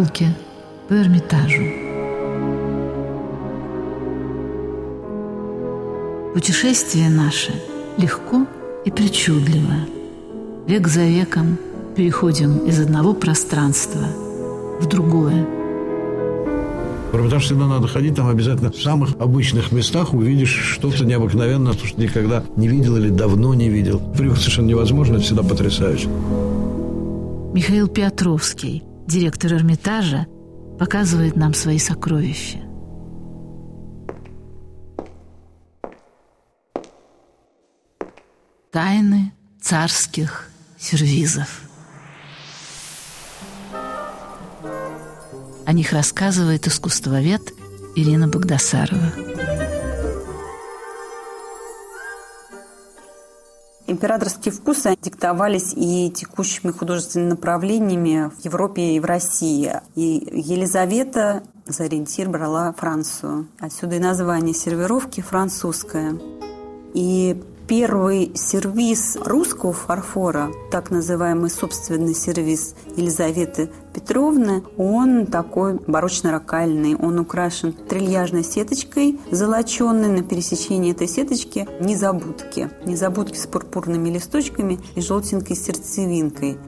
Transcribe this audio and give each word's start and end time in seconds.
Антон. 0.00 0.10
Прогулки 0.10 0.26
по 0.88 0.94
Эрмитажу. 0.94 1.62
Путешествие 6.34 7.08
наше 7.10 7.52
легко 7.98 8.46
и 8.84 8.90
причудливо. 8.90 9.74
Век 10.66 10.88
за 10.88 11.04
веком 11.04 11.58
переходим 11.96 12.58
из 12.66 12.80
одного 12.80 13.14
пространства 13.14 14.00
в 14.80 14.86
другое. 14.86 15.46
В 17.12 17.16
Эрмитаж 17.16 17.44
всегда 17.44 17.66
надо 17.66 17.88
ходить, 17.88 18.14
там 18.14 18.28
обязательно 18.28 18.70
в 18.70 18.80
самых 18.80 19.16
обычных 19.18 19.72
местах 19.72 20.14
увидишь 20.14 20.76
что-то 20.78 21.04
необыкновенное, 21.04 21.72
то, 21.72 21.84
что 21.84 22.00
никогда 22.00 22.44
не 22.56 22.68
видел 22.68 22.96
или 22.96 23.08
давно 23.08 23.52
не 23.54 23.68
видел. 23.68 24.00
Привык 24.16 24.38
совершенно 24.38 24.68
невозможно, 24.68 25.14
это 25.16 25.24
всегда 25.24 25.42
потрясающе. 25.42 26.08
Михаил 27.52 27.88
Петровский, 27.88 28.84
директор 29.10 29.52
Эрмитажа, 29.54 30.26
показывает 30.78 31.36
нам 31.36 31.52
свои 31.52 31.78
сокровища. 31.78 32.60
Тайны 38.70 39.32
царских 39.60 40.48
сервизов. 40.78 41.62
О 45.66 45.72
них 45.72 45.92
рассказывает 45.92 46.66
искусствовед 46.68 47.52
Ирина 47.96 48.28
Богдасарова. 48.28 49.12
Императорские 54.00 54.50
вкусы 54.50 54.96
диктовались 55.02 55.74
и 55.76 56.10
текущими 56.10 56.70
художественными 56.70 57.32
направлениями 57.32 58.30
в 58.34 58.42
Европе 58.46 58.94
и 58.96 58.98
в 58.98 59.04
России. 59.04 59.74
И 59.94 60.26
Елизавета 60.32 61.42
за 61.66 61.84
ориентир 61.84 62.30
брала 62.30 62.72
Францию. 62.72 63.48
Отсюда 63.58 63.96
и 63.96 63.98
название 63.98 64.54
сервировки 64.54 65.20
французское. 65.20 66.18
И 66.94 67.42
первый 67.68 68.32
сервис 68.34 69.18
русского 69.22 69.74
фарфора, 69.74 70.50
так 70.70 70.90
называемый 70.90 71.50
собственный 71.50 72.14
сервис 72.14 72.74
Елизаветы 72.96 73.68
Петровны, 74.00 74.62
он 74.78 75.26
такой 75.26 75.74
барочно-рокальный. 75.86 76.96
Он 76.96 77.18
украшен 77.18 77.72
трильяжной 77.72 78.44
сеточкой, 78.44 79.20
золоченной 79.30 80.08
на 80.08 80.22
пересечении 80.22 80.92
этой 80.92 81.06
сеточки 81.06 81.68
незабудки. 81.80 82.70
Незабудки 82.86 83.36
с 83.36 83.46
пурпурными 83.46 84.08
листочками 84.08 84.78
и 84.94 85.02
желтенькой 85.02 85.54
сердцевинкой. 85.54 86.58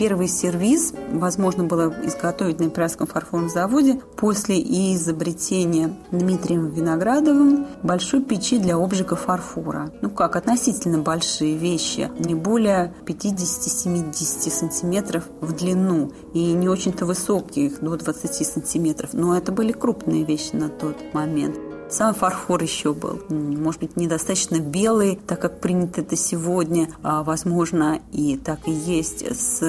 Первый 0.00 0.28
сервиз 0.28 0.94
возможно 1.12 1.64
было 1.64 1.94
изготовить 2.06 2.58
на 2.58 2.64
Императорском 2.64 3.06
фарфоровом 3.06 3.50
заводе 3.50 4.00
после 4.16 4.58
изобретения 4.94 5.94
Дмитрием 6.10 6.70
Виноградовым 6.70 7.66
большой 7.82 8.22
печи 8.22 8.56
для 8.56 8.76
обжига 8.76 9.14
фарфора. 9.14 9.92
Ну 10.00 10.08
как, 10.08 10.36
относительно 10.36 11.00
большие 11.00 11.54
вещи, 11.54 12.10
не 12.18 12.34
более 12.34 12.94
50-70 13.04 14.14
сантиметров 14.50 15.24
в 15.42 15.52
длину 15.52 16.10
и 16.32 16.54
не 16.54 16.70
очень-то 16.70 17.04
высоких, 17.04 17.80
до 17.80 17.94
20 17.94 18.46
сантиметров, 18.46 19.10
но 19.12 19.36
это 19.36 19.52
были 19.52 19.72
крупные 19.72 20.24
вещи 20.24 20.56
на 20.56 20.70
тот 20.70 20.96
момент. 21.12 21.58
Сам 21.90 22.14
фарфор 22.14 22.62
еще 22.62 22.94
был, 22.94 23.20
может 23.28 23.80
быть, 23.80 23.96
недостаточно 23.96 24.60
белый, 24.60 25.18
так 25.26 25.40
как 25.40 25.60
принято 25.60 26.02
это 26.02 26.14
сегодня, 26.14 26.88
а, 27.02 27.24
возможно, 27.24 28.00
и 28.12 28.36
так 28.36 28.60
и 28.68 28.70
есть 28.70 29.24
с 29.26 29.60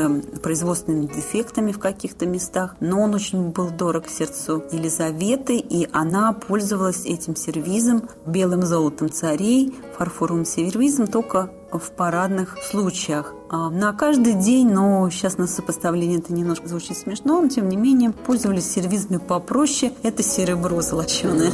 производственными 0.43 1.07
дефектами 1.07 1.71
в 1.71 1.79
каких-то 1.79 2.27
местах, 2.27 2.75
но 2.79 3.01
он 3.01 3.15
очень 3.15 3.49
был 3.49 3.71
дорог 3.71 4.07
сердцу 4.07 4.63
Елизаветы, 4.71 5.57
и 5.57 5.89
она 5.91 6.31
пользовалась 6.33 7.05
этим 7.05 7.35
сервизом, 7.35 8.03
белым 8.27 8.61
золотом 8.61 9.11
царей, 9.11 9.73
фарфоровым 9.97 10.45
сервизом 10.45 11.07
только 11.07 11.49
в 11.71 11.91
парадных 11.91 12.57
случаях. 12.61 13.33
А, 13.49 13.71
на 13.71 13.93
каждый 13.93 14.33
день, 14.33 14.69
но 14.71 15.09
сейчас 15.09 15.37
на 15.39 15.47
сопоставление 15.47 16.19
это 16.19 16.33
немножко 16.33 16.67
звучит 16.67 16.97
смешно, 16.97 17.41
но 17.41 17.47
тем 17.47 17.67
не 17.67 17.77
менее 17.77 18.11
пользовались 18.11 18.69
сервизами 18.69 19.17
попроще. 19.17 19.93
Это 20.03 20.21
серебро 20.21 20.81
золоченое. 20.81 21.51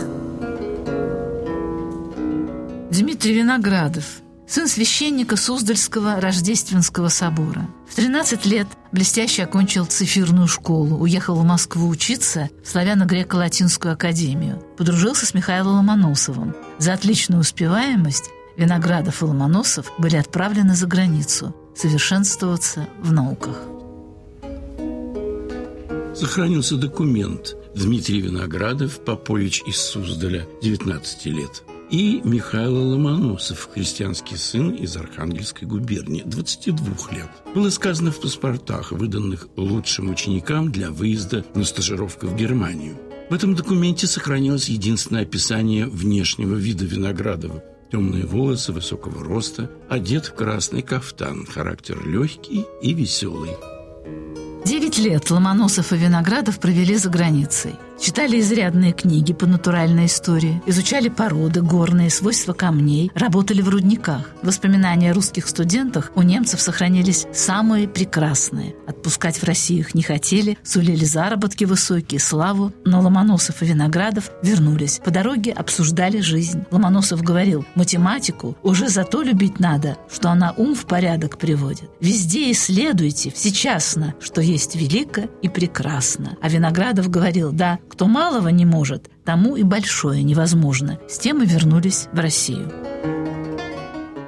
Дмитрий 2.89 3.33
Виноградов, 3.33 4.05
сын 4.47 4.65
священника 4.65 5.35
Суздальского 5.35 6.21
Рождественского 6.21 7.09
собора. 7.09 7.67
В 7.89 7.95
13 7.95 8.45
лет 8.45 8.67
блестяще 8.93 9.43
окончил 9.43 9.85
цифирную 9.85 10.47
школу, 10.47 10.97
уехал 10.97 11.35
в 11.35 11.43
Москву 11.43 11.89
учиться 11.89 12.49
в 12.63 12.67
славяно-греко-латинскую 12.67 13.91
академию. 13.91 14.63
Подружился 14.77 15.25
с 15.25 15.33
Михаилом 15.33 15.75
Ломоносовым. 15.75 16.55
За 16.77 16.93
отличную 16.93 17.41
успеваемость 17.41 18.29
Виноградов 18.55 19.21
и 19.21 19.25
Ломоносов 19.25 19.91
были 19.97 20.15
отправлены 20.15 20.73
за 20.73 20.87
границу 20.87 21.53
совершенствоваться 21.75 22.87
в 23.01 23.11
науках. 23.11 23.57
Сохранился 26.15 26.77
документ 26.77 27.57
Дмитрий 27.75 28.21
Виноградов, 28.21 29.03
Попович 29.03 29.61
из 29.67 29.75
Суздаля, 29.75 30.47
19 30.61 31.25
лет– 31.25 31.63
и 31.89 32.21
Михаил 32.23 32.75
Ломоносов, 32.91 33.69
христианский 33.73 34.35
сын 34.37 34.71
из 34.71 34.95
Архангельской 34.97 35.67
губернии, 35.67 36.23
22 36.25 36.85
лет. 37.11 37.29
Было 37.55 37.69
сказано 37.69 38.11
в 38.11 38.19
паспортах, 38.19 38.91
выданных 38.91 39.47
лучшим 39.55 40.09
ученикам 40.09 40.71
для 40.71 40.91
выезда 40.91 41.45
на 41.55 41.63
стажировку 41.63 42.27
в 42.27 42.35
Германию. 42.35 42.97
В 43.29 43.33
этом 43.33 43.55
документе 43.55 44.07
сохранилось 44.07 44.69
единственное 44.69 45.23
описание 45.23 45.87
внешнего 45.87 46.55
вида 46.55 46.85
Виноградова. 46.85 47.63
Темные 47.91 48.25
волосы 48.25 48.73
высокого 48.73 49.23
роста, 49.23 49.71
одет 49.89 50.25
в 50.25 50.33
красный 50.33 50.81
кафтан, 50.81 51.45
характер 51.45 52.05
легкий 52.05 52.65
и 52.81 52.93
веселый. 52.93 53.51
Девять 54.65 54.97
лет 54.97 55.29
Ломоносов 55.31 55.93
и 55.93 55.97
Виноградов 55.97 56.59
провели 56.59 56.97
за 56.97 57.09
границей. 57.09 57.75
Читали 57.99 58.39
изрядные 58.39 58.93
книги 58.93 59.33
по 59.33 59.47
натуральной 59.47 60.05
истории, 60.05 60.61
изучали 60.67 61.09
породы, 61.09 61.61
горные 61.61 62.11
свойства 62.11 62.53
камней, 62.53 63.11
работали 63.15 63.61
в 63.61 63.69
рудниках. 63.69 64.29
Воспоминания 64.43 65.11
о 65.11 65.13
русских 65.13 65.47
студентах 65.47 66.11
у 66.15 66.21
немцев 66.21 66.61
сохранились 66.61 67.25
самые 67.33 67.87
прекрасные. 67.87 68.75
Отпускать 68.87 69.37
в 69.37 69.43
Россию 69.43 69.79
их 69.79 69.95
не 69.95 70.03
хотели, 70.03 70.57
сулили 70.63 71.05
заработки 71.05 71.65
высокие, 71.65 72.19
славу, 72.19 72.71
но 72.85 73.01
Ломоносов 73.01 73.63
и 73.63 73.65
Виноградов 73.65 74.31
вернулись. 74.43 75.01
По 75.03 75.09
дороге 75.09 75.51
обсуждали 75.51 76.19
жизнь. 76.19 76.63
Ломоносов 76.69 77.23
говорил, 77.23 77.65
математику 77.75 78.55
уже 78.61 78.89
за 78.89 79.05
то 79.05 79.23
любить 79.23 79.59
надо, 79.59 79.97
что 80.11 80.29
она 80.29 80.53
ум 80.55 80.75
в 80.75 80.85
порядок 80.85 81.37
приводит. 81.39 81.89
Везде 81.99 82.51
исследуйте, 82.51 83.31
всечасно, 83.31 84.13
что 84.19 84.41
есть 84.41 84.75
велико 84.75 85.23
и 85.41 85.49
прекрасно. 85.49 86.37
А 86.41 86.47
Виноградов 86.47 87.09
говорил, 87.09 87.51
да, 87.51 87.79
кто 87.89 88.07
малого 88.07 88.49
не 88.49 88.65
может, 88.65 89.09
тому 89.25 89.55
и 89.55 89.63
большое 89.63 90.23
невозможно. 90.23 90.99
С 91.07 91.19
тем 91.19 91.41
и 91.43 91.45
вернулись 91.45 92.07
в 92.11 92.19
Россию. 92.19 92.71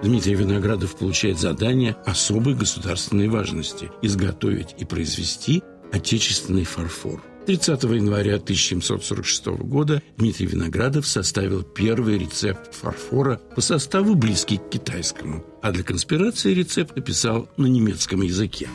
Дмитрий 0.02 0.36
Виноградов 0.36 0.96
получает 0.96 1.40
задание 1.40 1.96
особой 2.06 2.56
государственной 2.56 3.28
важности– 3.28 3.92
изготовить 4.02 4.76
и 4.78 4.86
произвести 4.86 5.62
отечественный 5.92 6.64
фарфор. 6.64 7.22
30 7.46 7.84
января 7.84 8.36
1746 8.36 9.48
года 9.64 10.02
Дмитрий 10.18 10.46
Виноградов 10.46 11.08
составил 11.08 11.64
первый 11.64 12.20
рецепт 12.20 12.74
фарфора 12.76 13.42
по 13.56 13.62
составу 13.62 14.16
близкий 14.16 14.58
к 14.58 14.70
китайскому, 14.70 15.44
а 15.62 15.72
для 15.72 15.84
конспирации 15.84 16.54
рецепт 16.54 16.96
написал 16.96 17.50
на 17.58 17.66
немецком 17.66 18.22
языке. 18.22 18.70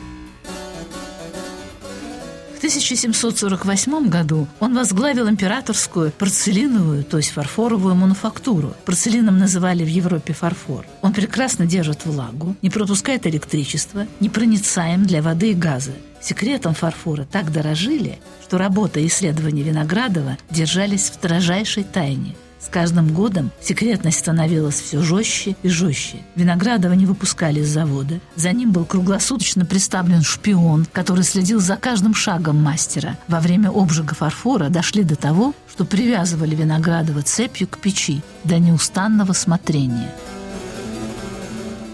В 2.55 2.57
1748 2.57 4.07
году 4.07 4.47
он 4.61 4.75
возглавил 4.75 5.29
императорскую 5.29 6.11
порцелиновую, 6.11 7.03
то 7.03 7.17
есть 7.17 7.31
фарфоровую 7.31 7.95
мануфактуру. 7.95 8.73
Порцелином 8.85 9.37
называли 9.37 9.83
в 9.83 9.89
Европе 9.89 10.31
фарфор. 10.31 10.85
Он 11.01 11.11
прекрасно 11.11 11.65
держит 11.65 12.05
влагу, 12.05 12.55
не 12.61 12.69
пропускает 12.69 13.27
электричество, 13.27 14.07
непроницаем 14.21 15.05
для 15.05 15.21
воды 15.21 15.51
и 15.51 15.53
газа. 15.53 15.91
Секретом 16.21 16.73
фарфора 16.73 17.27
так 17.29 17.51
дорожили, 17.51 18.19
что 18.41 18.57
работа 18.57 19.01
и 19.01 19.07
исследования 19.07 19.63
Виноградова 19.63 20.37
держались 20.49 21.09
в 21.09 21.15
строжайшей 21.15 21.83
тайне– 21.83 22.35
с 22.59 22.67
каждым 22.67 23.13
годом 23.13 23.51
секретность 23.61 24.19
становилась 24.19 24.79
все 24.79 25.01
жестче 25.01 25.55
и 25.61 25.69
жестче. 25.69 26.17
Виноградова 26.35 26.93
не 26.93 27.05
выпускали 27.05 27.59
из 27.59 27.69
завода. 27.69 28.19
За 28.35 28.51
ним 28.51 28.71
был 28.71 28.85
круглосуточно 28.85 29.65
представлен 29.65 30.21
шпион, 30.21 30.87
который 30.91 31.23
следил 31.23 31.59
за 31.59 31.77
каждым 31.77 32.13
шагом 32.13 32.61
мастера. 32.61 33.17
Во 33.27 33.39
время 33.39 33.69
обжига 33.69 34.15
фарфора 34.15 34.69
дошли 34.69 35.03
до 35.03 35.15
того, 35.15 35.53
что 35.69 35.85
привязывали 35.85 36.55
Виноградова 36.55 37.21
цепью 37.21 37.67
к 37.67 37.77
печи 37.79 38.21
до 38.43 38.57
неустанного 38.59 39.33
смотрения. 39.33 40.13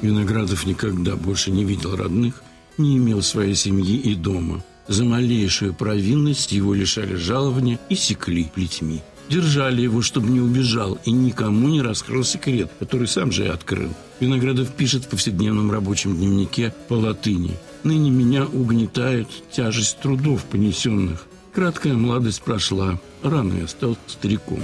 Виноградов 0.02 0.66
никогда 0.66 1.16
больше 1.16 1.52
не 1.52 1.64
видел 1.64 1.96
родных, 1.96 2.44
не 2.78 2.98
имел 2.98 3.22
своей 3.22 3.56
семьи 3.56 3.98
и 3.98 4.16
дома. 4.16 4.64
За 4.88 5.06
малейшую 5.06 5.74
провинность 5.74 6.52
его 6.52 6.74
лишали 6.74 7.16
жалования 7.16 7.80
и 7.90 7.96
секли 7.96 8.52
плетьми. 8.54 9.02
Держали 9.32 9.82
его, 9.82 10.02
чтобы 10.02 10.28
не 10.28 10.42
убежал 10.42 11.00
и 11.06 11.12
никому 11.12 11.70
не 11.70 11.82
раскрыл 11.82 12.26
секрет, 12.26 12.70
который 12.80 13.08
сам 13.08 13.32
же 13.32 13.46
и 13.46 13.48
открыл. 13.48 13.90
Виноградов 14.20 14.74
пишет 14.74 15.06
в 15.06 15.08
повседневном 15.08 15.72
рабочем 15.72 16.18
дневнике 16.18 16.74
по 16.90 16.96
латыни. 16.96 17.56
«Ныне 17.84 18.10
меня 18.10 18.46
угнетает 18.46 19.30
тяжесть 19.50 20.00
трудов 20.02 20.44
понесенных. 20.44 21.28
Краткая 21.54 21.94
молодость 21.94 22.42
прошла, 22.42 23.00
рано 23.24 23.54
я 23.54 23.68
стал 23.68 23.98
стариком». 24.06 24.60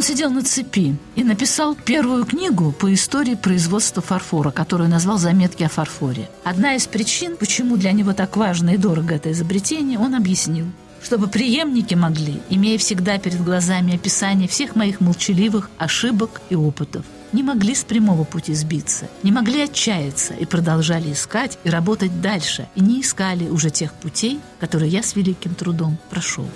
Он 0.00 0.04
сидел 0.04 0.30
на 0.30 0.42
цепи 0.42 0.96
и 1.14 1.22
написал 1.22 1.74
первую 1.74 2.24
книгу 2.24 2.72
по 2.72 2.90
истории 2.94 3.34
производства 3.34 4.00
фарфора, 4.00 4.50
которую 4.50 4.88
назвал 4.88 5.18
«Заметки 5.18 5.62
о 5.62 5.68
фарфоре». 5.68 6.30
Одна 6.42 6.74
из 6.74 6.86
причин, 6.86 7.36
почему 7.36 7.76
для 7.76 7.92
него 7.92 8.14
так 8.14 8.34
важно 8.38 8.70
и 8.70 8.76
дорого 8.78 9.16
это 9.16 9.30
изобретение, 9.30 9.98
он 9.98 10.14
объяснил. 10.14 10.64
Чтобы 11.02 11.26
преемники 11.28 11.94
могли, 11.94 12.40
имея 12.48 12.78
всегда 12.78 13.18
перед 13.18 13.44
глазами 13.44 13.94
описание 13.94 14.48
всех 14.48 14.74
моих 14.74 15.02
молчаливых 15.02 15.68
ошибок 15.76 16.40
и 16.48 16.54
опытов, 16.54 17.04
не 17.34 17.42
могли 17.42 17.74
с 17.74 17.84
прямого 17.84 18.24
пути 18.24 18.54
сбиться, 18.54 19.06
не 19.22 19.32
могли 19.32 19.64
отчаяться 19.64 20.32
и 20.32 20.46
продолжали 20.46 21.12
искать 21.12 21.58
и 21.62 21.68
работать 21.68 22.22
дальше, 22.22 22.66
и 22.74 22.80
не 22.80 23.02
искали 23.02 23.50
уже 23.50 23.68
тех 23.68 23.92
путей, 23.92 24.40
которые 24.60 24.90
я 24.90 25.02
с 25.02 25.14
великим 25.14 25.54
трудом 25.54 25.98
прошел. 26.08 26.48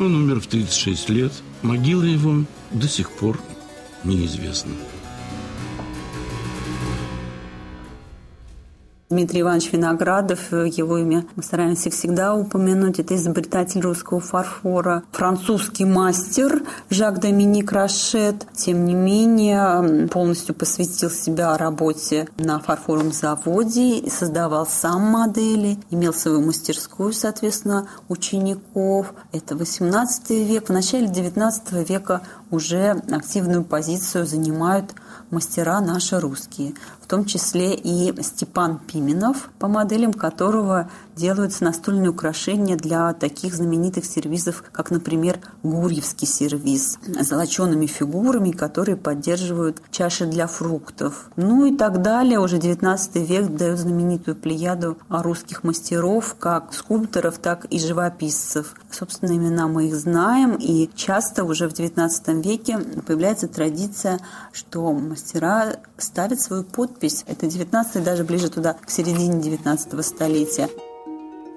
Он 0.00 0.14
умер 0.14 0.40
в 0.40 0.46
36 0.46 1.10
лет. 1.10 1.32
Могила 1.60 2.04
его 2.04 2.44
до 2.70 2.88
сих 2.88 3.10
пор 3.10 3.38
неизвестна. 4.02 4.72
Дмитрий 9.10 9.40
Иванович 9.40 9.72
Виноградов, 9.72 10.52
его 10.52 10.98
имя 10.98 11.26
мы 11.34 11.42
стараемся 11.42 11.90
всегда 11.90 12.32
упомянуть. 12.32 13.00
Это 13.00 13.16
изобретатель 13.16 13.80
русского 13.80 14.20
фарфора, 14.20 15.02
французский 15.10 15.84
мастер 15.84 16.62
Жак-Доминик 16.90 17.72
Рашет. 17.72 18.46
Тем 18.54 18.84
не 18.84 18.94
менее, 18.94 20.06
полностью 20.06 20.54
посвятил 20.54 21.10
себя 21.10 21.58
работе 21.58 22.28
на 22.38 22.60
фарфоровом 22.60 23.10
заводе, 23.10 24.08
создавал 24.08 24.64
сам 24.64 25.02
модели, 25.02 25.76
имел 25.90 26.14
свою 26.14 26.40
мастерскую, 26.40 27.12
соответственно, 27.12 27.88
учеников. 28.08 29.12
Это 29.32 29.56
18 29.56 30.30
век. 30.30 30.68
В 30.68 30.72
начале 30.72 31.08
19 31.08 31.72
века 31.88 32.20
уже 32.52 33.02
активную 33.10 33.64
позицию 33.64 34.24
занимают 34.24 34.94
мастера 35.30 35.80
наши 35.80 36.18
русские, 36.18 36.74
том 37.10 37.24
числе 37.24 37.74
и 37.74 38.14
Степан 38.22 38.78
Пименов, 38.78 39.50
по 39.58 39.66
моделям 39.66 40.12
которого 40.12 40.88
делаются 41.16 41.64
настольные 41.64 42.10
украшения 42.10 42.76
для 42.76 43.12
таких 43.14 43.54
знаменитых 43.54 44.04
сервизов, 44.04 44.62
как, 44.70 44.90
например, 44.92 45.40
Гурьевский 45.64 46.26
сервиз 46.26 46.98
с 47.04 47.26
золочеными 47.26 47.86
фигурами, 47.86 48.52
которые 48.52 48.96
поддерживают 48.96 49.82
чаши 49.90 50.24
для 50.26 50.46
фруктов. 50.46 51.28
Ну 51.34 51.66
и 51.66 51.76
так 51.76 52.00
далее. 52.00 52.38
Уже 52.38 52.58
19 52.58 53.16
век 53.28 53.48
дает 53.48 53.80
знаменитую 53.80 54.36
плеяду 54.36 54.96
русских 55.08 55.64
мастеров, 55.64 56.36
как 56.38 56.72
скульпторов, 56.72 57.38
так 57.38 57.66
и 57.66 57.80
живописцев. 57.80 58.74
Собственно, 58.90 59.32
имена 59.32 59.66
мы 59.66 59.88
их 59.88 59.96
знаем, 59.96 60.54
и 60.54 60.88
часто 60.94 61.42
уже 61.44 61.68
в 61.68 61.72
19 61.72 62.46
веке 62.46 62.78
появляется 63.04 63.48
традиция, 63.48 64.20
что 64.52 64.92
мастера 64.92 65.76
ставят 65.98 66.40
свою 66.40 66.62
подпись. 66.62 66.99
Это 67.26 67.46
19 67.46 68.04
даже 68.04 68.24
ближе 68.24 68.50
туда, 68.50 68.74
к 68.74 68.90
середине 68.90 69.40
19 69.40 70.04
столетия. 70.04 70.68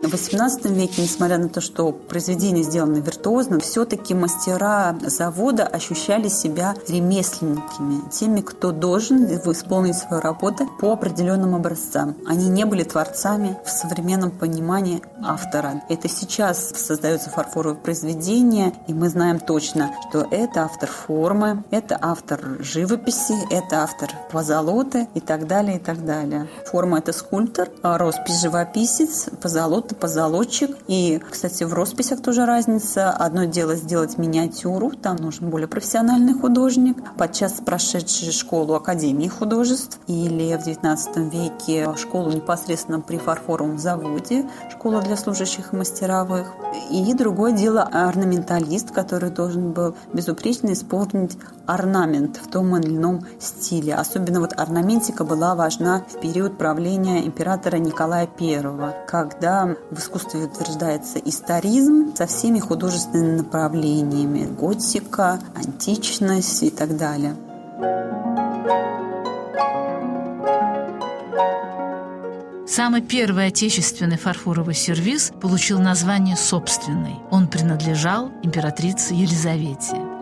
В 0.04 0.08
XVIII 0.08 0.74
веке, 0.74 1.02
несмотря 1.02 1.38
на 1.38 1.48
то, 1.48 1.62
что 1.62 1.94
произведения 1.94 2.64
сделаны 2.64 2.98
виртуозно, 2.98 3.62
все-таки 3.62 4.14
мастера 4.14 4.98
завода 5.02 5.66
ощущали 5.66 6.28
себя 6.28 6.76
ремесленниками, 6.90 8.02
теми, 8.12 8.42
кто 8.42 8.74
должен 8.74 9.24
исполнить 9.24 9.96
свою 9.96 10.22
работу 10.22 10.68
по 10.82 10.92
определенным 10.92 11.56
образцам. 11.56 12.18
Они 12.28 12.50
не 12.50 12.66
были 12.66 12.84
творцами 12.84 13.58
в 13.64 13.70
современном 13.70 14.32
понимании 14.32 15.02
автора. 15.24 15.84
Это 15.88 16.10
сейчас 16.10 16.72
создается 16.76 17.30
фарфоровое 17.30 17.80
произведение, 17.80 18.74
и 18.90 18.94
мы 18.94 19.08
знаем 19.08 19.40
точно, 19.40 19.96
что 20.10 20.28
это 20.30 20.64
автор 20.64 20.90
формы, 20.90 21.64
это 21.72 21.98
автор 22.02 22.58
живописи, 22.60 23.36
это 23.50 23.84
автор 23.84 24.12
позолоты 24.34 25.08
и 25.14 25.22
так 25.22 25.48
далее, 25.48 25.78
и 25.78 25.80
так 25.80 26.04
далее. 26.04 26.50
Форма– 26.70 26.98
это 27.00 27.14
скульптор, 27.14 27.70
а 27.82 27.98
роспись– 27.98 28.42
живописец, 28.42 29.30
позолота 29.42 29.93
это 29.94 30.00
позолотчик. 30.00 30.72
И, 30.88 31.22
кстати, 31.30 31.64
в 31.64 31.74
росписях 31.74 32.22
тоже 32.22 32.46
разница. 32.46 33.12
Одно 33.12 33.46
дело 33.46 33.76
сделать 33.76 34.18
миниатюру, 34.18 34.92
там 34.92 35.18
нужен 35.18 35.50
более 35.50 35.68
профессиональный 35.68 36.34
художник, 36.34 36.98
подчас 37.18 37.54
прошедший 37.66 38.32
школу 38.32 38.74
Академии 38.74 39.28
художеств 39.28 40.00
или 40.08 40.56
в 40.56 40.68
XIX 40.68 41.30
веке 41.30 41.96
школу 41.98 42.32
непосредственно 42.32 43.00
при 43.00 43.18
фарфоровом 43.18 43.78
заводе, 43.78 44.46
школа 44.72 45.02
для 45.02 45.16
служащих 45.16 45.74
и 45.74 45.76
мастеровых. 45.76 46.48
И 46.90 47.14
другое 47.14 47.54
дело 47.54 47.84
орнаменталист, 47.84 48.92
который 48.92 49.30
должен 49.30 49.72
был 49.72 49.96
безупречно 50.14 50.74
исполнить 50.74 51.38
орнамент 51.66 52.38
в 52.38 52.50
том 52.50 52.76
или 52.78 52.96
ином 52.96 53.26
стиле. 53.40 53.96
Особенно 53.96 54.40
вот 54.40 54.54
орнаментика 54.58 55.24
была 55.24 55.56
важна 55.56 56.04
в 56.08 56.20
период 56.20 56.58
правления 56.58 57.26
императора 57.26 57.78
Николая 57.78 58.30
I, 58.40 59.06
когда 59.08 59.76
в 59.92 60.00
искусстве 60.00 60.46
утверждается 60.46 61.20
историзм 61.20 62.14
со 62.16 62.26
всеми 62.26 62.60
художественными 62.60 63.38
направлениями– 63.38 64.46
готика, 64.60 65.40
античность 65.56 66.64
и 66.64 66.70
так 66.70 66.98
далее. 66.98 67.36
Самый 72.66 73.02
первый 73.02 73.48
отечественный 73.48 74.18
фарфоровый 74.18 74.74
сервиз 74.74 75.32
получил 75.40 75.80
название 75.80 76.36
«собственный». 76.36 77.18
Он 77.30 77.48
принадлежал 77.48 78.32
императрице 78.42 79.14
Елизавете. 79.14 80.13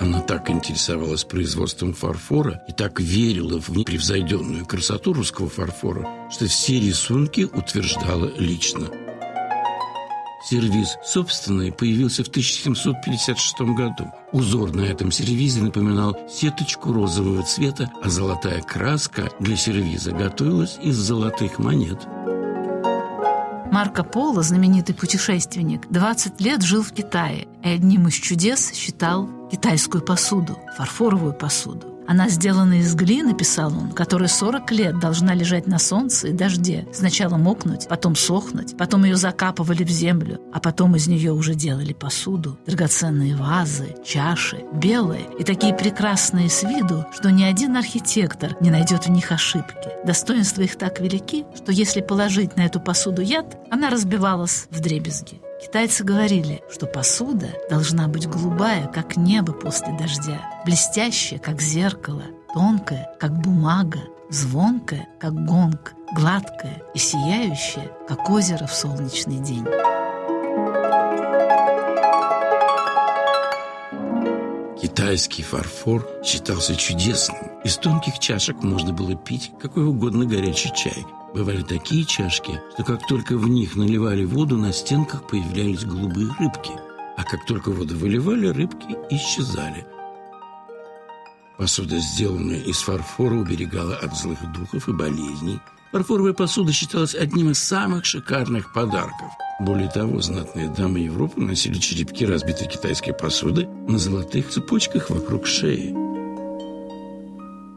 Она 0.00 0.20
так 0.20 0.48
интересовалась 0.48 1.24
производством 1.24 1.92
фарфора 1.92 2.62
и 2.66 2.72
так 2.72 3.00
верила 3.00 3.60
в 3.60 3.68
непревзойденную 3.68 4.64
красоту 4.64 5.12
русского 5.12 5.50
фарфора, 5.50 6.08
что 6.30 6.46
все 6.46 6.80
рисунки 6.80 7.42
утверждала 7.42 8.32
лично. 8.38 8.88
Сервиз 10.42 10.96
собственный 11.04 11.70
появился 11.70 12.24
в 12.24 12.28
1756 12.28 13.60
году. 13.76 14.10
Узор 14.32 14.74
на 14.74 14.80
этом 14.80 15.12
сервизе 15.12 15.62
напоминал 15.62 16.16
сеточку 16.30 16.94
розового 16.94 17.42
цвета, 17.42 17.92
а 18.02 18.08
золотая 18.08 18.62
краска 18.62 19.30
для 19.38 19.54
сервиза 19.54 20.12
готовилась 20.12 20.78
из 20.82 20.96
золотых 20.96 21.58
монет. 21.58 22.08
Марко 23.70 24.02
Поло, 24.02 24.42
знаменитый 24.42 24.96
путешественник, 24.96 25.88
20 25.90 26.40
лет 26.40 26.62
жил 26.62 26.82
в 26.82 26.92
Китае 26.92 27.46
и 27.62 27.68
одним 27.68 28.08
из 28.08 28.14
чудес 28.14 28.72
считал 28.74 29.28
китайскую 29.50 30.04
посуду, 30.04 30.58
фарфоровую 30.76 31.32
посуду. 31.32 31.89
Она 32.10 32.28
сделана 32.28 32.80
из 32.80 32.92
глины, 32.96 33.34
писал 33.34 33.72
он, 33.72 33.92
которая 33.92 34.26
40 34.26 34.72
лет 34.72 34.98
должна 34.98 35.32
лежать 35.32 35.68
на 35.68 35.78
солнце 35.78 36.26
и 36.26 36.32
дожде. 36.32 36.84
Сначала 36.92 37.36
мокнуть, 37.36 37.86
потом 37.86 38.16
сохнуть, 38.16 38.76
потом 38.76 39.04
ее 39.04 39.14
закапывали 39.14 39.84
в 39.84 39.90
землю, 39.90 40.40
а 40.52 40.58
потом 40.58 40.96
из 40.96 41.06
нее 41.06 41.30
уже 41.30 41.54
делали 41.54 41.92
посуду, 41.92 42.58
драгоценные 42.66 43.36
вазы, 43.36 43.94
чаши, 44.04 44.64
белые 44.72 45.28
и 45.38 45.44
такие 45.44 45.72
прекрасные 45.72 46.50
с 46.50 46.64
виду, 46.64 47.06
что 47.14 47.30
ни 47.30 47.44
один 47.44 47.76
архитектор 47.76 48.56
не 48.60 48.72
найдет 48.72 49.06
в 49.06 49.10
них 49.12 49.30
ошибки. 49.30 49.90
Достоинства 50.04 50.62
их 50.62 50.76
так 50.76 50.98
велики, 51.00 51.44
что 51.54 51.70
если 51.70 52.00
положить 52.00 52.56
на 52.56 52.62
эту 52.62 52.80
посуду 52.80 53.22
яд, 53.22 53.56
она 53.70 53.88
разбивалась 53.88 54.66
в 54.70 54.80
дребезги. 54.80 55.40
Китайцы 55.62 56.04
говорили, 56.04 56.62
что 56.70 56.86
посуда 56.86 57.50
должна 57.68 58.08
быть 58.08 58.26
голубая, 58.26 58.86
как 58.86 59.18
небо 59.18 59.52
после 59.52 59.94
дождя, 59.96 60.40
блестящая, 60.64 61.38
как 61.38 61.60
зеркало, 61.60 62.24
тонкая, 62.54 63.14
как 63.20 63.38
бумага, 63.38 64.00
звонкая, 64.30 65.06
как 65.20 65.34
гонг, 65.44 65.92
гладкая 66.16 66.82
и 66.94 66.98
сияющая, 66.98 67.90
как 68.08 68.30
озеро 68.30 68.66
в 68.66 68.74
солнечный 68.74 69.38
день. 69.38 69.66
Китайский 74.80 75.42
фарфор 75.42 76.08
считался 76.24 76.74
чудесным. 76.74 77.60
Из 77.64 77.76
тонких 77.76 78.18
чашек 78.18 78.62
можно 78.62 78.94
было 78.94 79.14
пить 79.14 79.52
какой 79.60 79.84
угодно 79.84 80.24
горячий 80.24 80.72
чай– 80.74 81.04
Бывали 81.34 81.62
такие 81.62 82.04
чашки, 82.04 82.60
что 82.74 82.82
как 82.82 83.06
только 83.06 83.36
в 83.36 83.48
них 83.48 83.76
наливали 83.76 84.24
воду, 84.24 84.56
на 84.56 84.72
стенках 84.72 85.26
появлялись 85.28 85.84
голубые 85.84 86.28
рыбки. 86.38 86.72
А 87.16 87.22
как 87.22 87.46
только 87.46 87.70
воду 87.70 87.96
выливали, 87.96 88.48
рыбки 88.48 88.96
исчезали. 89.10 89.86
Посуда, 91.56 91.98
сделанная 91.98 92.60
из 92.60 92.78
фарфора, 92.78 93.34
уберегала 93.34 93.94
от 93.94 94.16
злых 94.16 94.38
духов 94.52 94.88
и 94.88 94.92
болезней. 94.92 95.60
Фарфоровая 95.92 96.32
посуда 96.32 96.72
считалась 96.72 97.14
одним 97.14 97.50
из 97.50 97.58
самых 97.58 98.04
шикарных 98.04 98.72
подарков. 98.72 99.28
Более 99.60 99.90
того, 99.90 100.20
знатные 100.20 100.68
дамы 100.68 101.00
Европы 101.00 101.40
носили 101.40 101.74
черепки 101.74 102.24
разбитой 102.24 102.66
китайской 102.66 103.12
посуды 103.12 103.68
на 103.86 103.98
золотых 103.98 104.48
цепочках 104.48 105.10
вокруг 105.10 105.46
шеи. 105.46 106.09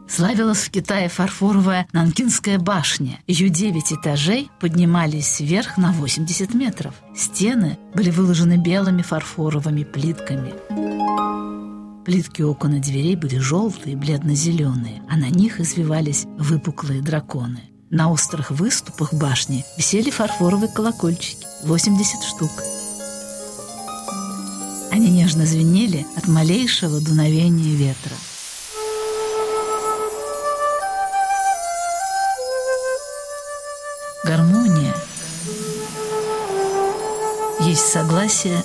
Славилась 0.08 0.64
в 0.64 0.70
Китае 0.70 1.08
фарфоровая 1.08 1.86
Нанкинская 1.92 2.58
башня. 2.58 3.18
Ее 3.26 3.48
девять 3.48 3.92
этажей 3.92 4.50
поднимались 4.60 5.40
вверх 5.40 5.76
на 5.76 5.92
80 5.92 6.54
метров. 6.54 6.94
Стены 7.16 7.78
были 7.94 8.10
выложены 8.10 8.56
белыми 8.56 9.02
фарфоровыми 9.02 9.84
плитками. 9.84 10.54
Плитки 12.04 12.42
окон 12.42 12.74
и 12.74 12.80
дверей 12.80 13.16
были 13.16 13.38
желтые, 13.38 13.96
бледно-зеленые, 13.96 15.02
а 15.08 15.16
на 15.16 15.30
них 15.30 15.58
извивались 15.58 16.26
выпуклые 16.38 17.00
драконы. 17.00 17.62
На 17.90 18.10
острых 18.10 18.50
выступах 18.50 19.14
башни 19.14 19.64
висели 19.78 20.10
фарфоровые 20.10 20.68
колокольчики, 20.68 21.46
80 21.64 22.22
штук. 22.22 22.50
Они 24.90 25.10
нежно 25.10 25.46
звенели 25.46 26.06
от 26.16 26.28
малейшего 26.28 27.00
дуновения 27.00 27.74
ветра. 27.74 28.14
Есть 37.74 37.88
согласие 37.88 38.62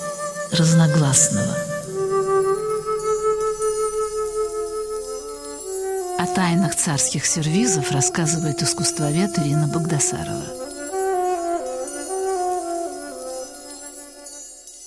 разногласного– 0.51 1.57
О 6.19 6.25
тайнах 6.27 6.75
царских 6.75 7.25
сервизов 7.25 7.91
рассказывает 7.91 8.61
искусствовед 8.61 9.39
Ирина 9.39 9.67
Богдасарова. 9.67 10.58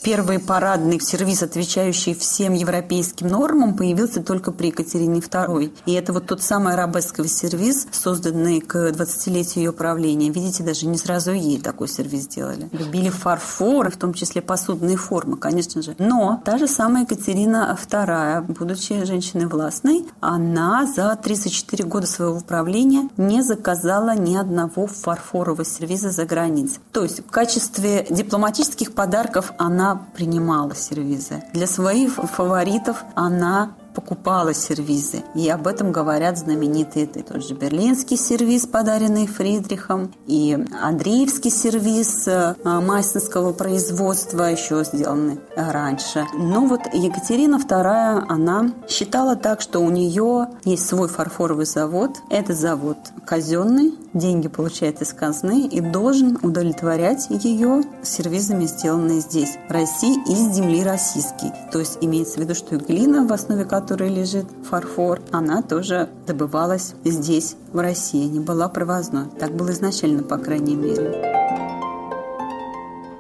Первый 0.03 0.41
парадный 0.41 0.99
сервис, 0.99 1.45
отвечающий 1.45 2.15
всем 2.15 2.55
европейским 2.55 3.29
нормам, 3.29 3.77
появился 3.77 4.21
только 4.21 4.51
при 4.51 4.67
Екатерине 4.69 5.21
II. 5.21 5.73
И 5.87 5.93
это 5.93 6.13
вот 6.13 6.27
тот 6.27 6.43
самый 6.43 6.75
арабесковый 6.75 7.31
сервис, 7.31 7.87
созданный 7.93 8.61
к 8.61 8.75
20-летию 8.91 9.65
ее 9.65 9.73
правления. 9.73 10.31
Видите, 10.31 10.65
даже 10.65 10.87
не 10.87 10.99
сразу 10.99 11.31
ей 11.31 11.61
такой 11.61 11.87
сервис 11.87 12.23
сделали. 12.23 12.69
Любили 12.73 13.11
фарфор, 13.11 13.93
в 13.93 13.97
том 13.97 14.13
числе 14.13 14.43
посудные 14.43 14.97
формы, 14.97 15.37
конечно 15.37 15.83
же. 15.83 15.95
Но 16.01 16.43
та 16.45 16.59
же 16.59 16.67
самая 16.67 17.05
Екатерина 17.05 17.79
II, 17.81 18.57
будучи 18.59 19.05
женщиной 19.05 19.47
властной, 19.47 20.05
она 20.21 20.85
за 20.85 21.15
34 21.15 21.85
года 21.85 22.09
своего 22.09 22.41
правления 22.41 23.09
не 23.17 23.41
заказала 23.43 24.17
ни 24.17 24.35
одного 24.35 24.89
фарфорового 24.89 25.65
сервиза 25.65 26.11
за 26.11 26.25
границей. 26.25 26.81
То 26.91 27.05
есть 27.05 27.21
в 27.21 27.31
качестве 27.31 28.05
дипломатических 28.11 28.95
подарков 28.95 29.53
она 29.59 29.92
принимала 30.15 30.75
сервизы. 30.75 31.43
Для 31.53 31.67
своих 31.67 32.15
фаворитов 32.15 33.05
она 33.15 33.73
покупала 33.95 34.55
сервизы. 34.55 35.23
И 35.35 35.49
об 35.49 35.67
этом 35.67 35.93
говорят 35.93 36.39
знаменитые 36.39 37.07
и 37.07 37.23
тот 37.23 37.45
же 37.45 37.55
берлинский 37.55 38.17
сервиз, 38.17 38.67
подаренный 38.67 39.27
Фридрихом, 39.27 40.13
и 40.27 40.59
Андреевский 40.81 41.51
сервиз 41.51 42.27
э, 42.27 42.55
майсонского 42.65 43.53
производства, 43.53 44.45
еще 44.45 44.83
сделанный 44.85 45.41
раньше. 45.57 46.27
Но 46.35 46.67
вот 46.67 46.81
Екатерина 46.93 47.57
II, 47.57 48.25
она 48.29 48.73
считала 48.89 49.37
так, 49.37 49.61
что 49.61 49.81
у 49.81 49.91
нее 49.91 50.49
есть 50.65 50.87
свой 50.87 51.09
фарфоровый 51.09 51.67
завод. 51.67 52.19
Этот 52.31 52.57
завод 52.57 52.97
казенный, 53.27 53.95
деньги 54.15 54.49
получает 54.49 55.01
из 55.03 55.13
казны 55.13 55.67
и 55.67 55.81
должен 55.81 56.39
удовлетворять 56.43 57.27
ее 57.31 57.83
сервизами, 58.03 58.67
сделанными 58.67 59.21
здесь, 59.21 59.57
в 59.69 59.73
России, 59.73 60.21
из 60.31 60.55
земли 60.55 60.83
российской. 60.83 61.53
То 61.71 61.79
есть 61.79 61.99
имеется 62.01 62.39
в 62.39 62.43
виду, 62.43 62.55
что 62.55 62.77
и 62.77 62.79
глина, 62.79 63.27
в 63.27 63.33
основе 63.33 63.65
которой 63.65 63.82
лежит 63.91 64.47
фарфор, 64.69 65.21
она 65.31 65.63
тоже 65.63 66.09
добывалась 66.27 66.95
здесь, 67.05 67.57
в 67.73 67.79
России, 67.79 68.27
не 68.27 68.41
была 68.41 68.69
привозной. 68.69 69.27
Так 69.39 69.55
было 69.55 69.71
изначально, 69.73 70.23
по 70.23 70.39
крайней 70.39 70.77
мере. 70.77 71.43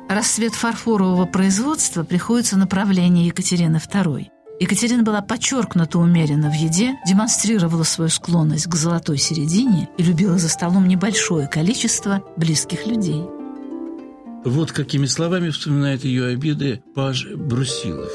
Расцвет 0.08 0.54
фарфорового 0.54 1.24
производства 1.26 2.04
приходится 2.04 2.58
на 2.58 2.66
правление 2.66 3.26
Екатерины 3.26 3.76
II. 3.76 4.26
Екатерина 4.60 5.02
была 5.02 5.22
подчеркнуто 5.22 5.98
умерена 5.98 6.50
в 6.50 6.54
еде, 6.54 6.96
демонстрировала 7.06 7.82
свою 7.82 8.10
склонность 8.10 8.66
к 8.66 8.74
золотой 8.74 9.18
середине 9.18 9.88
и 9.98 10.02
любила 10.02 10.38
за 10.38 10.48
столом 10.48 10.86
небольшое 10.86 11.48
количество 11.48 12.22
близких 12.36 12.86
людей. 12.86 13.24
Вот 14.44 14.70
какими 14.72 15.06
словами 15.06 15.50
вспоминает 15.50 16.04
ее 16.04 16.26
обиды 16.26 16.82
паж 16.94 17.26
Брусилов. 17.34 18.12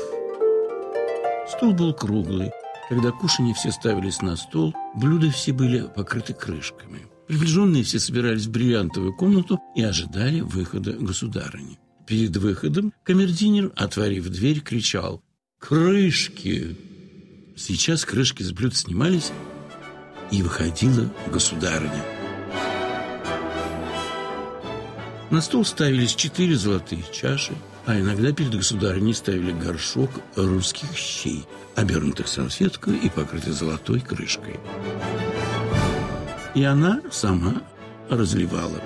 Стол 1.50 1.74
был 1.74 1.94
круглый. 1.94 2.52
Когда 2.90 3.12
кушанье 3.12 3.54
все 3.54 3.72
ставились 3.72 4.22
на 4.22 4.36
стол, 4.36 4.74
блюда 4.96 5.30
все 5.32 5.52
были 5.54 5.88
покрыты 5.96 6.34
крышками. 6.34 7.08
Приближенные 7.28 7.84
все 7.84 8.00
собирались 8.00 8.46
в 8.46 8.52
бриллиантовую 8.52 9.14
комнату 9.14 9.60
и 9.76 9.84
ожидали 9.84 10.40
выхода 10.40 10.94
государыни. 10.94 11.80
Перед 12.06 12.38
выходом 12.38 12.94
камердинер, 13.04 13.74
отворив 13.76 14.30
дверь, 14.30 14.62
кричал 14.62 15.22
крышки. 15.60 16.78
Сейчас 17.58 18.06
крышки 18.06 18.44
с 18.44 18.52
блюд 18.54 18.76
снимались, 18.76 19.32
и 20.32 20.42
выходила 20.42 21.10
государыня. 21.28 22.04
На 25.30 25.42
стол 25.42 25.66
ставились 25.66 26.16
четыре 26.16 26.56
золотые 26.56 27.04
чаши, 27.12 27.54
а 27.88 27.98
иногда 27.98 28.34
перед 28.34 28.54
государыней 28.54 29.14
ставили 29.14 29.54
горшок 29.54 30.12
русских 30.36 30.96
щей, 30.96 31.46
обернутых 31.76 32.28
салфеткой 32.28 32.98
и 32.98 33.10
покрытых 33.10 33.54
золотой 33.54 34.02
крышкой. 34.02 34.60
И 36.54 36.64
она 36.64 37.00
сама 37.10 37.62
разливала. 38.10 38.82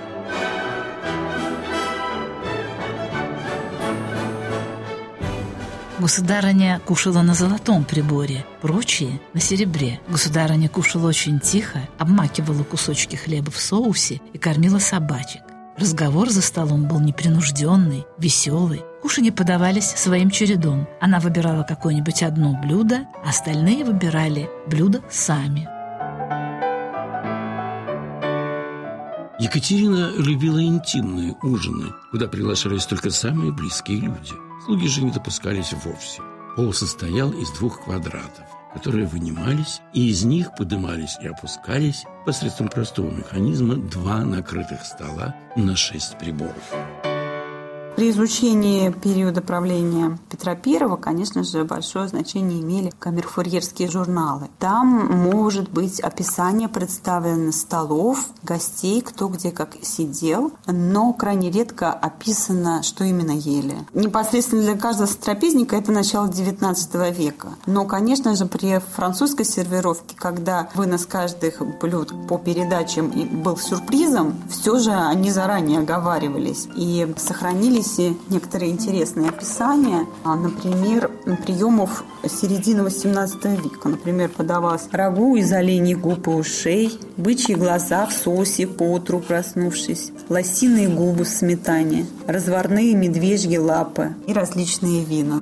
Государыня 5.97 6.79
кушала 6.85 7.21
на 7.23 7.33
золотом 7.33 7.83
приборе, 7.85 8.45
прочие– 8.61 9.19
на 9.33 9.39
серебре. 9.39 9.99
Государыня 10.09 10.69
кушала 10.69 11.07
очень 11.07 11.39
тихо, 11.39 11.87
обмакивала 11.97 12.63
кусочки 12.63 13.15
хлеба 13.15 13.51
в 13.51 13.59
соусе 13.59 14.21
и 14.33 14.37
кормила 14.37 14.79
собачек. 14.79 15.41
Разговор 15.77 16.29
за 16.29 16.41
столом 16.41 16.87
был 16.87 16.99
непринужденный, 16.99 18.05
веселый. 18.19 18.83
Кушанье 19.01 19.31
подавались 19.31 19.89
своим 19.89 20.29
чередом. 20.29 20.87
Она 20.99 21.19
выбирала 21.19 21.63
какое-нибудь 21.63 22.23
одно 22.23 22.59
блюдо, 22.61 23.07
остальные 23.25 23.83
выбирали 23.83 24.49
блюдо 24.67 25.01
сами. 25.09 25.67
Екатерина 29.39 30.11
любила 30.17 30.63
интимные 30.63 31.35
ужины, 31.41 31.93
куда 32.11 32.27
приглашались 32.27 32.85
только 32.85 33.09
самые 33.09 33.51
близкие 33.51 33.99
люди– 34.01 34.33
Слуги 34.65 34.87
же 34.87 35.01
не 35.01 35.09
допускались 35.09 35.73
вовсе. 35.73 36.21
Пол 36.55 36.71
состоял 36.71 37.31
из 37.31 37.49
двух 37.51 37.83
квадратов, 37.83 38.45
которые 38.73 39.07
вынимались, 39.07 39.81
и 39.91 40.09
из 40.09 40.23
них 40.23 40.53
поднимались 40.55 41.17
и 41.19 41.27
опускались 41.27 42.05
посредством 42.25 42.67
простого 42.67 43.09
механизма 43.09 43.75
два 43.75 44.19
накрытых 44.19 44.85
стола 44.85 45.35
на 45.55 45.75
шесть 45.75 46.17
приборов. 46.19 46.71
При 48.01 48.09
изучении 48.09 48.89
периода 48.89 49.43
правления 49.43 50.17
Петра 50.27 50.53
I, 50.53 50.97
конечно 50.99 51.43
же, 51.43 51.63
большое 51.65 52.07
значение 52.07 52.59
имели 52.59 52.91
камерфурьерские 52.97 53.91
журналы. 53.91 54.49
Там 54.57 54.87
может 55.29 55.69
быть 55.69 55.99
описание 55.99 56.67
представлено 56.67 57.51
столов, 57.51 58.25
гостей, 58.41 59.01
кто 59.01 59.27
где 59.27 59.51
как 59.51 59.75
сидел, 59.83 60.51
но 60.65 61.13
крайне 61.13 61.51
редко 61.51 61.91
описано, 61.91 62.81
что 62.81 63.03
именно 63.03 63.33
ели. 63.33 63.77
Непосредственно 63.93 64.63
для 64.63 64.77
каждого 64.77 65.07
трапезника 65.07 65.75
это 65.75 65.91
начало 65.91 66.25
XIX 66.25 67.13
века. 67.13 67.49
Но, 67.67 67.85
конечно 67.85 68.35
же, 68.35 68.47
при 68.47 68.79
французской 68.95 69.45
сервировке, 69.45 70.15
когда 70.17 70.71
вынос 70.73 71.05
каждых 71.05 71.61
блюд 71.79 72.11
по 72.27 72.39
передачам 72.39 73.11
был 73.43 73.57
сюрпризом, 73.57 74.41
все 74.49 74.79
же 74.79 74.89
они 74.89 75.29
заранее 75.29 75.81
оговаривались 75.81 76.67
и 76.75 77.07
сохранились 77.15 77.90
появились 77.95 78.17
некоторые 78.29 78.71
интересные 78.71 79.29
описания, 79.29 80.05
а, 80.23 80.35
например, 80.35 81.11
приемов 81.45 82.03
середины 82.23 82.81
XVIII 82.81 83.61
века. 83.61 83.89
Например, 83.89 84.29
подавалось 84.29 84.87
рагу 84.91 85.35
из 85.35 85.51
оленей 85.51 85.95
губ 85.95 86.27
и 86.27 86.31
ушей, 86.31 86.99
бычьи 87.17 87.55
глаза 87.55 88.05
в 88.05 88.13
соусе 88.13 88.67
по 88.67 88.83
утру 88.83 89.19
проснувшись, 89.19 90.11
лосиные 90.29 90.87
губы 90.87 91.23
в 91.23 91.29
сметане, 91.29 92.05
разварные 92.27 92.95
медвежьи 92.95 93.57
лапы 93.57 94.15
и 94.27 94.33
различные 94.33 95.03
вина. 95.03 95.40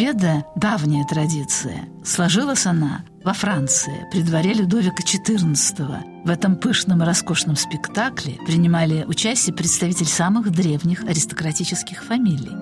Обеда– 0.00 0.46
давняя 0.56 1.04
традиция. 1.04 1.84
Сложилась 2.02 2.64
она 2.64 3.02
во 3.22 3.34
Франции 3.34 4.06
при 4.10 4.22
дворе 4.22 4.54
Людовика 4.54 5.02
XIV. 5.02 6.24
В 6.24 6.30
этом 6.30 6.56
пышном 6.56 7.02
и 7.02 7.06
роскошном 7.06 7.54
спектакле 7.54 8.38
принимали 8.46 9.04
участие 9.06 9.54
представители 9.54 10.06
самых 10.06 10.50
древних 10.52 11.04
аристократических 11.04 12.02
фамилий. 12.02 12.56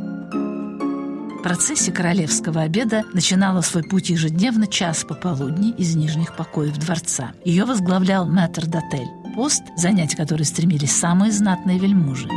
Процессия 1.45 1.92
королевского 1.92 2.62
обеда 2.62 3.04
начинала 3.14 3.61
свой 3.61 3.85
путь 3.85 4.11
ежедневно 4.11 4.66
час 4.66 5.04
пополудни 5.04 5.71
из 5.71 5.95
нижних 5.95 6.35
покоев 6.35 6.76
дворца. 6.76 7.30
Ее 7.45 7.64
возглавлял 7.64 8.26
мэтр 8.26 8.66
Дотель, 8.66 9.09
пост, 9.37 9.62
занять 9.76 10.16
который 10.16 10.45
стремились 10.45 10.90
самые 10.90 11.30
знатные 11.30 11.78
вельмужи. 11.78 12.28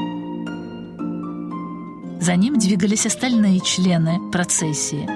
За 2.22 2.36
ним 2.36 2.60
двигались 2.60 3.08
остальные 3.08 3.62
члены 3.62 4.30
процессии. 4.32 5.10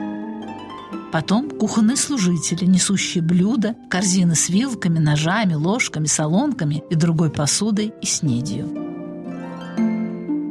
Потом 1.12 1.52
кухонные 1.52 1.98
служители, 1.98 2.66
несущие 2.66 3.24
блюда, 3.24 3.76
корзины 3.92 4.34
с 4.34 4.50
вилками, 4.50 4.98
ножами, 4.98 5.54
ложками, 5.54 6.08
солонками 6.08 6.84
и 6.90 6.96
другой 6.96 7.30
посудой 7.30 7.94
и 8.02 8.06
снедью. 8.08 8.68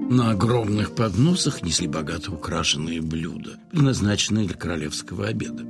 На 0.08 0.30
огромных 0.30 0.94
подносах 0.94 1.62
несли 1.62 1.88
богато 1.88 2.30
украшенные 2.30 3.02
блюда, 3.02 3.58
предназначенные 3.72 4.46
для 4.46 4.56
королевского 4.56 5.26
обеда. 5.26 5.64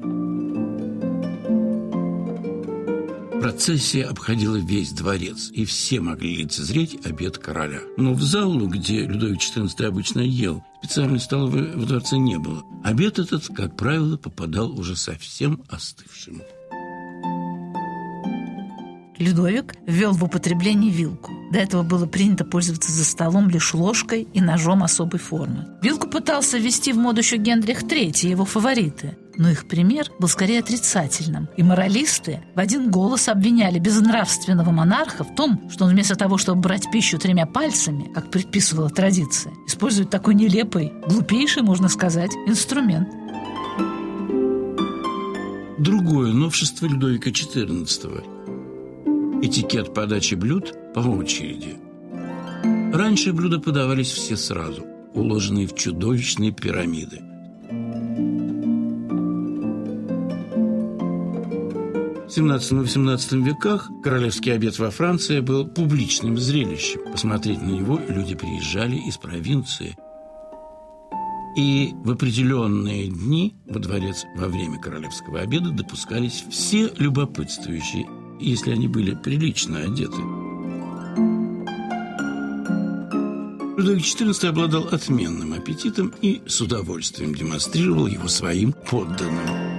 Процессия 3.45 4.07
обходила 4.07 4.57
весь 4.57 4.93
дворец, 4.93 5.51
и 5.53 5.67
все 5.67 6.01
могли 6.01 6.35
лицезреть 6.35 7.05
обед 7.05 7.37
короля. 7.37 7.81
Но 7.99 8.15
в 8.15 8.23
залу, 8.23 8.67
где 8.69 9.05
Людовик 9.05 9.39
XIV 9.39 9.85
обычно 9.85 10.21
ел, 10.21 10.65
специальной 10.83 11.21
столовой 11.21 11.77
в 11.77 11.85
дворце 11.85 12.17
не 12.17 12.39
было. 12.39 12.63
Обед 12.83 13.19
этот, 13.19 13.47
как 13.49 13.77
правило, 13.77 14.17
попадал 14.17 14.73
уже 14.73 14.97
совсем 14.97 15.63
остывшим. 15.69 16.41
Людовик 19.19 19.75
ввел 19.87 20.13
в 20.13 20.25
употребление 20.25 20.91
вилку. 20.91 21.31
До 21.53 21.59
этого 21.59 21.83
было 21.83 22.07
принято 22.07 22.47
пользоваться 22.47 22.91
за 22.91 23.05
столом 23.05 23.51
лишь 23.51 23.75
ложкой 23.75 24.27
и 24.33 24.41
ножом 24.41 24.83
особой 24.83 25.21
формы. 25.21 25.67
Вилку 25.83 26.09
пытался 26.09 26.57
ввести 26.57 26.95
в 26.95 26.97
моду 26.97 27.21
еще 27.21 27.37
Генрих 27.37 27.83
III 27.83 28.27
и 28.27 28.31
его 28.31 28.47
фавориты. 28.47 29.19
Но 29.37 29.51
их 29.51 29.67
пример 29.67 30.11
был 30.19 30.29
скорее 30.29 30.61
отрицательным. 30.61 31.49
И 31.57 31.63
моралисты 31.63 32.43
в 32.55 32.59
один 32.59 32.91
голос 32.91 33.29
обвиняли 33.29 33.79
безнравственного 33.79 34.71
монарха 34.71 35.25
в 35.25 35.35
том, 35.35 35.71
что 35.71 35.85
он 35.85 35.91
вместо 35.91 36.17
того, 36.17 36.39
чтобы 36.39 36.61
брать 36.61 36.91
пищу 36.91 37.19
тремя 37.19 37.47
пальцами, 37.47 38.11
как 38.15 38.31
предписывала 38.31 38.91
традиция, 38.91 39.53
использует 39.67 40.11
такой 40.11 40.35
нелепый, 40.35 40.93
глупейший, 41.07 41.63
можно 41.63 41.89
сказать, 41.89 42.31
инструмент. 42.47 43.09
Другое 45.79 46.33
новшество 46.33 46.87
Людовика 46.87 47.31
XIV 47.31 49.43
этикет 49.43 49.93
подачи 49.93 50.35
блюд 50.35 50.73
по 50.95 51.01
очереди. 51.01 51.77
Раньше 52.95 53.33
блюда 53.33 53.59
подавались 53.59 54.13
все 54.13 54.37
сразу, 54.37 54.85
уложенные 55.13 55.67
в 55.67 55.75
чудовищные 55.75 56.53
пирамиды. 56.53 57.34
В 62.35 62.37
17-18 62.37 63.43
веках 63.43 63.91
королевский 64.03 64.53
обед 64.53 64.77
во 64.81 64.91
Франции 64.91 65.39
был 65.39 65.69
публичным 65.69 66.37
зрелищем. 66.37 67.01
Посмотреть 67.13 67.63
на 67.63 67.71
него 67.71 68.01
люди 68.09 68.35
приезжали 68.35 68.97
из 68.97 69.17
провинции. 69.19 69.97
И 71.57 71.93
в 72.03 72.11
определенные 72.11 73.07
дни 73.07 73.55
во 73.67 73.79
дворец 73.79 74.25
во 74.37 74.49
время 74.49 74.81
королевского 74.81 75.41
обеда 75.41 75.71
допускались 75.71 76.45
все 76.51 76.91
любопытствующие 76.99 78.07
если 78.41 78.73
они 78.73 78.89
были 78.89 79.15
прилично 79.15 79.81
одеты. 79.81 80.21
Людовик 83.77 84.05
XIV 84.05 84.49
обладал 84.49 84.89
отменным 84.91 85.53
аппетитом 85.53 86.13
и 86.21 86.43
с 86.47 86.61
удовольствием 86.61 87.35
демонстрировал 87.35 88.07
его 88.07 88.29
своим 88.29 88.73
подданным. 88.73 89.74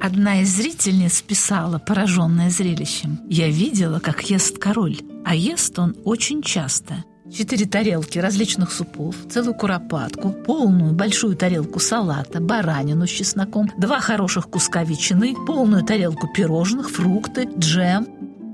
Одна 0.00 0.42
из 0.42 0.56
зрительниц 0.56 1.22
писала, 1.22 1.78
пораженная 1.78 2.50
зрелищем, 2.50 3.18
«Я 3.28 3.48
видела, 3.48 3.98
как 3.98 4.30
ест 4.30 4.58
король, 4.58 4.98
а 5.24 5.34
ест 5.34 5.76
он 5.78 5.96
очень 6.04 6.40
часто. 6.40 7.04
Четыре 7.32 7.66
тарелки 7.66 8.18
различных 8.18 8.72
супов, 8.72 9.16
целую 9.28 9.54
куропатку, 9.54 10.30
полную 10.30 10.92
большую 10.94 11.36
тарелку 11.36 11.80
салата, 11.80 12.40
баранину 12.40 13.06
с 13.06 13.10
чесноком, 13.10 13.70
два 13.76 13.98
хороших 14.00 14.48
куска 14.48 14.84
ветчины, 14.84 15.34
полную 15.46 15.84
тарелку 15.84 16.28
пирожных, 16.32 16.90
фрукты, 16.90 17.48
джем. 17.58 18.06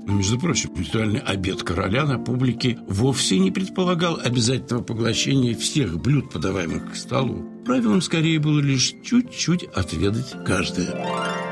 Между 0.07 0.39
прочим, 0.39 0.69
ритуальный 0.77 1.19
обед 1.19 1.63
короля 1.63 2.05
на 2.05 2.19
публике 2.19 2.77
вовсе 2.87 3.39
не 3.39 3.51
предполагал 3.51 4.19
обязательного 4.23 4.83
поглощения 4.83 5.55
всех 5.55 5.99
блюд, 5.99 6.31
подаваемых 6.31 6.91
к 6.91 6.95
столу. 6.95 7.43
Правилом 7.65 8.01
скорее 8.01 8.39
было 8.39 8.59
лишь 8.59 8.93
чуть-чуть 9.03 9.63
отведать 9.63 10.35
каждое. 10.45 11.44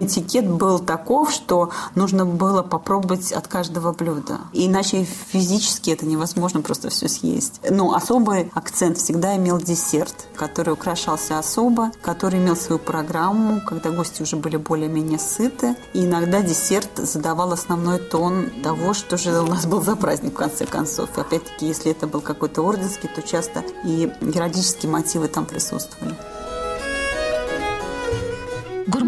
Этикет 0.00 0.48
был 0.48 0.78
таков, 0.78 1.32
что 1.32 1.70
нужно 1.94 2.26
было 2.26 2.62
попробовать 2.62 3.32
от 3.32 3.48
каждого 3.48 3.92
блюда. 3.92 4.38
Иначе 4.52 5.04
физически 5.04 5.90
это 5.90 6.06
невозможно 6.06 6.60
просто 6.60 6.90
все 6.90 7.08
съесть. 7.08 7.60
Но 7.68 7.94
особый 7.94 8.50
акцент 8.54 8.98
всегда 8.98 9.36
имел 9.36 9.58
десерт, 9.58 10.28
который 10.36 10.72
украшался 10.74 11.38
особо, 11.38 11.90
который 12.02 12.38
имел 12.38 12.56
свою 12.56 12.78
программу, 12.78 13.60
когда 13.60 13.90
гости 13.90 14.22
уже 14.22 14.36
были 14.36 14.56
более-менее 14.56 15.18
сыты. 15.18 15.76
И 15.92 16.04
иногда 16.04 16.42
десерт 16.42 16.90
задавал 16.96 17.52
основной 17.52 17.98
тон 17.98 18.50
того, 18.62 18.94
что 18.94 19.16
же 19.16 19.40
у 19.40 19.46
нас 19.46 19.66
был 19.66 19.82
за 19.82 19.96
праздник 19.96 20.32
в 20.32 20.36
конце 20.36 20.66
концов. 20.66 21.16
И 21.16 21.20
опять-таки, 21.20 21.66
если 21.66 21.90
это 21.90 22.06
был 22.06 22.20
какой-то 22.20 22.62
орденский, 22.62 23.08
то 23.14 23.22
часто 23.22 23.62
и 23.84 24.12
героические 24.20 24.90
мотивы 24.90 25.28
там 25.28 25.46
присутствовали. 25.46 26.16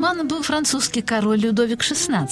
Гурманом 0.07 0.29
был 0.29 0.42
французский 0.45 1.03
король 1.03 1.40
Людовик 1.40 1.81
XVI. 1.81 2.29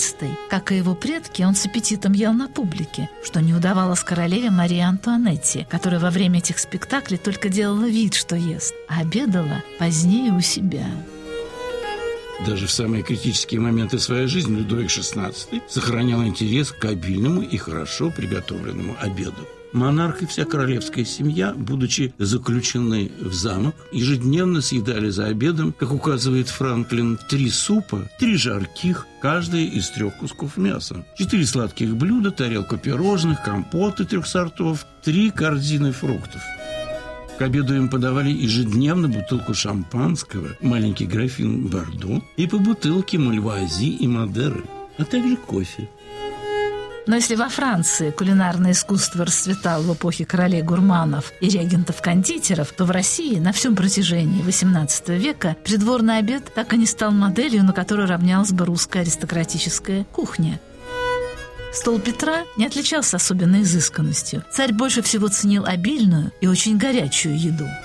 Как 0.49 0.71
и 0.71 0.77
его 0.77 0.95
предки, 0.95 1.43
он 1.43 1.57
с 1.57 1.67
аппетитом 1.67 2.13
ел 2.13 2.33
на 2.33 2.47
публике, 2.47 3.11
что 3.25 3.41
не 3.41 3.53
удавалось 3.53 4.05
королеве 4.05 4.51
Марии 4.51 4.79
Антуанетте, 4.79 5.67
которая 5.69 5.99
во 5.99 6.11
время 6.11 6.39
этих 6.39 6.61
спектаклей 6.61 7.19
только 7.19 7.49
делала 7.49 7.87
вид, 7.87 8.15
что 8.15 8.37
ест, 8.37 8.73
а 8.89 9.01
обедала 9.01 9.61
позднее 9.81 10.33
у 10.33 10.41
себя. 10.41 10.87
Даже 12.47 12.69
в 12.69 12.71
самые 12.71 13.03
критические 13.03 13.61
моменты 13.61 13.99
своей 13.99 14.29
жизни 14.29 14.59
Людовик 14.59 14.87
XVI 14.87 15.35
сохранял 15.69 16.23
интерес 16.23 16.71
к 16.71 16.85
обильному 16.85 17.43
и 17.43 17.57
хорошо 17.57 18.09
приготовленному 18.09 18.97
обеду. 19.01 19.49
Монарх 19.75 20.23
и 20.23 20.27
вся 20.27 20.45
королевская 20.45 21.05
семья, 21.05 21.53
будучи 21.53 22.15
заключены 22.19 23.11
в 23.21 23.35
замок, 23.35 23.75
ежедневно 23.93 24.61
съедали 24.61 25.11
за 25.11 25.27
обедом, 25.27 25.73
как 25.73 25.93
указывает 25.93 26.49
Франклин, 26.49 27.19
три 27.29 27.51
супа, 27.51 28.09
три 28.21 28.37
жарких, 28.37 29.07
каждый 29.21 29.67
из 29.67 29.91
трех 29.91 30.17
кусков 30.19 30.57
мяса, 30.57 31.05
четыре 31.19 31.45
сладких 31.45 31.97
блюда, 31.97 32.31
тарелку 32.31 32.77
пирожных, 32.77 33.43
компоты 33.43 34.05
трех 34.05 34.29
сортов, 34.29 34.87
три 35.03 35.33
корзины 35.33 35.91
фруктов. 35.91 36.41
К 37.37 37.43
обеду 37.43 37.75
им 37.75 37.89
подавали 37.89 38.31
ежедневно 38.31 39.09
бутылку 39.09 39.55
шампанского, 39.55 40.51
маленький 40.61 41.07
графин 41.07 41.67
Бордо 41.67 42.23
и 42.37 42.47
по 42.47 42.59
бутылке 42.59 43.19
Мальвази 43.19 43.89
и 43.89 44.07
Мадеры, 44.07 44.63
а 44.99 45.05
также 45.05 45.37
кофе. 45.37 45.89
Но 47.07 47.17
если 47.17 47.35
во 47.35 47.49
Франции 47.49 48.11
кулинарное 48.11 48.73
искусство 48.73 49.27
расцветало 49.27 49.83
в 49.83 49.95
эпохе 49.95 50.25
королей 50.25 50.63
гурманов 50.63 51.33
и 51.41 51.49
регентов-кондитеров, 51.49 52.73
то 52.73 52.87
в 52.87 52.91
России 52.91 53.39
на 53.39 53.53
всем 53.53 53.77
протяжении 53.77 54.43
XVIII 54.43 55.19
века 55.19 55.57
придворный 55.65 56.19
обед 56.19 56.53
так 56.55 56.73
и 56.73 56.79
не 56.79 56.87
стал 56.87 57.11
моделью, 57.11 57.63
на 57.65 57.73
которой 57.73 58.07
равнялась 58.07 58.53
бы 58.53 58.65
русская 58.65 59.01
аристократическая 59.01 60.05
кухня. 60.05 60.61
Стол 61.75 61.99
Петра 61.99 62.45
не 62.57 62.67
отличался 62.67 63.17
особенной 63.17 63.63
изысканностью. 63.63 64.45
Царь 64.51 64.73
больше 64.73 65.03
всего 65.03 65.29
ценил 65.29 65.67
обильную 65.67 66.33
и 66.41 66.47
очень 66.47 66.79
горячую 66.79 67.39
еду– 67.39 67.67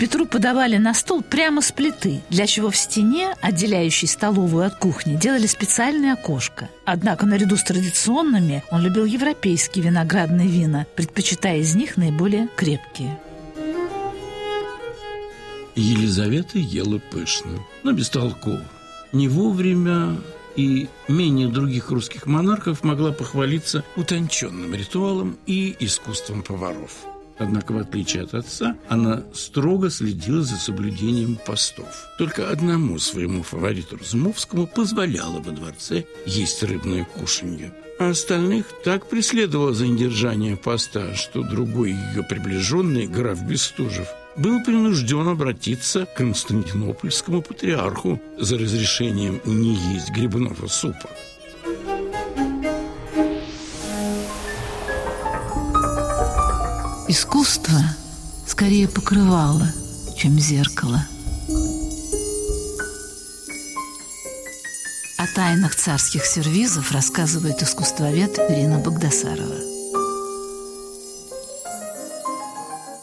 Петру 0.00 0.24
подавали 0.24 0.78
на 0.78 0.94
стол 0.94 1.20
прямо 1.22 1.60
с 1.60 1.72
плиты, 1.72 2.22
для 2.30 2.46
чего 2.46 2.70
в 2.70 2.76
стене, 2.78 3.34
отделяющей 3.42 4.08
столовую 4.08 4.64
от 4.64 4.76
кухни, 4.76 5.14
делали 5.14 5.44
специальное 5.46 6.14
окошко. 6.14 6.70
Однако 6.86 7.26
наряду 7.26 7.58
с 7.58 7.62
традиционными 7.62 8.64
он 8.70 8.80
любил 8.80 9.04
европейские 9.04 9.84
виноградные 9.84 10.48
вина, 10.48 10.86
предпочитая 10.96 11.58
из 11.58 11.74
них 11.74 11.98
наиболее 11.98 12.48
крепкие. 12.56 13.20
Елизавета 15.76 16.58
ела 16.58 16.98
пышно, 17.12 17.62
но 17.82 17.92
бестолково. 17.92 18.64
Не 19.12 19.28
вовремя 19.28 20.16
и 20.56 20.88
менее 21.08 21.48
других 21.48 21.90
русских 21.90 22.24
монархов 22.24 22.84
могла 22.84 23.12
похвалиться 23.12 23.84
утонченным 23.96 24.74
ритуалом 24.74 25.36
и 25.44 25.76
искусством 25.78 26.42
поваров– 26.42 26.92
Однако, 27.40 27.72
в 27.72 27.78
отличие 27.78 28.24
от 28.24 28.34
отца, 28.34 28.76
она 28.88 29.22
строго 29.32 29.88
следила 29.88 30.42
за 30.42 30.56
соблюдением 30.56 31.38
постов. 31.46 31.88
Только 32.18 32.50
одному 32.50 32.98
своему 32.98 33.42
фавориту 33.42 33.96
Разумовскому 33.96 34.66
позволяла 34.66 35.40
во 35.40 35.50
дворце 35.50 36.04
есть 36.26 36.62
рыбное 36.62 37.04
кушанье. 37.04 37.72
А 37.98 38.10
остальных 38.10 38.66
так 38.84 39.08
преследовала 39.08 39.72
за 39.72 39.86
недержание 39.86 40.56
поста, 40.56 41.14
что 41.14 41.42
другой 41.42 41.92
ее 41.92 42.22
приближенный, 42.22 43.06
граф 43.06 43.42
Бестужев, 43.42 44.08
был 44.36 44.62
принужден 44.62 45.26
обратиться 45.26 46.04
к 46.04 46.14
константинопольскому 46.14 47.40
патриарху 47.40 48.20
за 48.38 48.58
разрешением 48.58 49.40
не 49.46 49.74
есть 49.94 50.10
грибного 50.10 50.66
супа. 50.66 51.08
Искусство 57.12 57.74
скорее 58.46 58.86
покрывало, 58.86 59.66
чем 60.16 60.38
зеркало. 60.38 61.02
О 65.18 65.26
тайнах 65.34 65.74
царских 65.74 66.24
сервизов 66.24 66.92
рассказывает 66.92 67.60
искусствовед 67.64 68.38
Ирина 68.48 68.78
Богдасарова. 68.78 69.56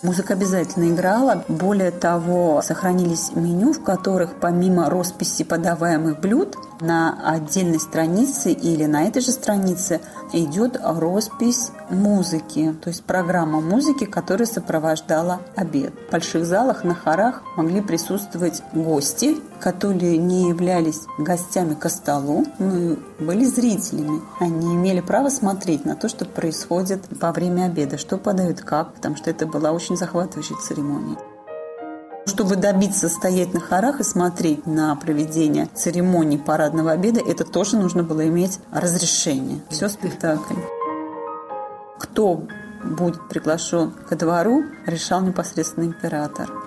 Музыка 0.03 0.35
обязательно 0.35 0.89
играла. 0.89 1.43
Более 1.49 1.91
того, 1.91 2.61
сохранились 2.61 3.31
меню, 3.35 3.73
в 3.73 3.83
которых 3.83 4.39
помимо 4.39 4.89
росписи 4.89 5.43
подаваемых 5.43 6.21
блюд 6.21 6.55
на 6.81 7.17
отдельной 7.23 7.79
странице 7.79 8.51
или 8.51 8.85
на 8.85 9.03
этой 9.03 9.21
же 9.21 9.31
странице 9.31 10.01
идет 10.33 10.79
роспись 10.83 11.71
музыки, 11.89 12.75
то 12.81 12.89
есть 12.89 13.03
программа 13.03 13.61
музыки, 13.61 14.05
которая 14.05 14.47
сопровождала 14.47 15.41
обед. 15.55 15.93
В 16.07 16.11
больших 16.11 16.45
залах 16.45 16.83
на 16.83 16.95
хорах 16.95 17.43
могли 17.55 17.81
присутствовать 17.81 18.61
гости, 18.73 19.37
которые 19.59 20.17
не 20.17 20.49
являлись 20.49 21.01
гостями 21.17 21.73
к 21.73 21.89
столу, 21.89 22.45
но 22.59 22.97
были 23.19 23.45
зрителями. 23.45 24.21
Они 24.39 24.75
имели 24.75 25.01
право 25.01 25.29
смотреть 25.29 25.85
на 25.85 25.95
то, 25.95 26.09
что 26.09 26.25
происходит 26.25 27.03
во 27.09 27.31
время 27.31 27.65
обеда, 27.65 27.97
что 27.97 28.17
подают 28.17 28.61
как, 28.61 28.93
потому 28.93 29.15
что 29.15 29.29
это 29.29 29.45
была 29.45 29.71
очень 29.71 29.97
захватывающая 29.97 30.57
церемония. 30.57 31.17
Чтобы 32.27 32.57
добиться 32.57 33.07
стоять 33.07 33.53
на 33.53 33.61
хорах 33.61 34.01
и 34.01 34.03
смотреть 34.03 34.67
на 34.67 34.93
проведение 34.95 35.67
церемонии 35.73 36.37
парадного 36.37 36.91
обеда, 36.91 37.21
это 37.25 37.45
тоже 37.45 37.77
нужно 37.77 38.03
было 38.03 38.27
иметь 38.27 38.59
разрешение. 38.71 39.61
Все 39.69 39.87
спектакль. 39.87 40.55
Кто 41.97 42.43
будет 42.83 43.27
приглашен 43.29 43.91
ко 44.09 44.15
двору, 44.15 44.63
решал 44.85 45.21
непосредственно 45.21 45.85
император. 45.85 46.66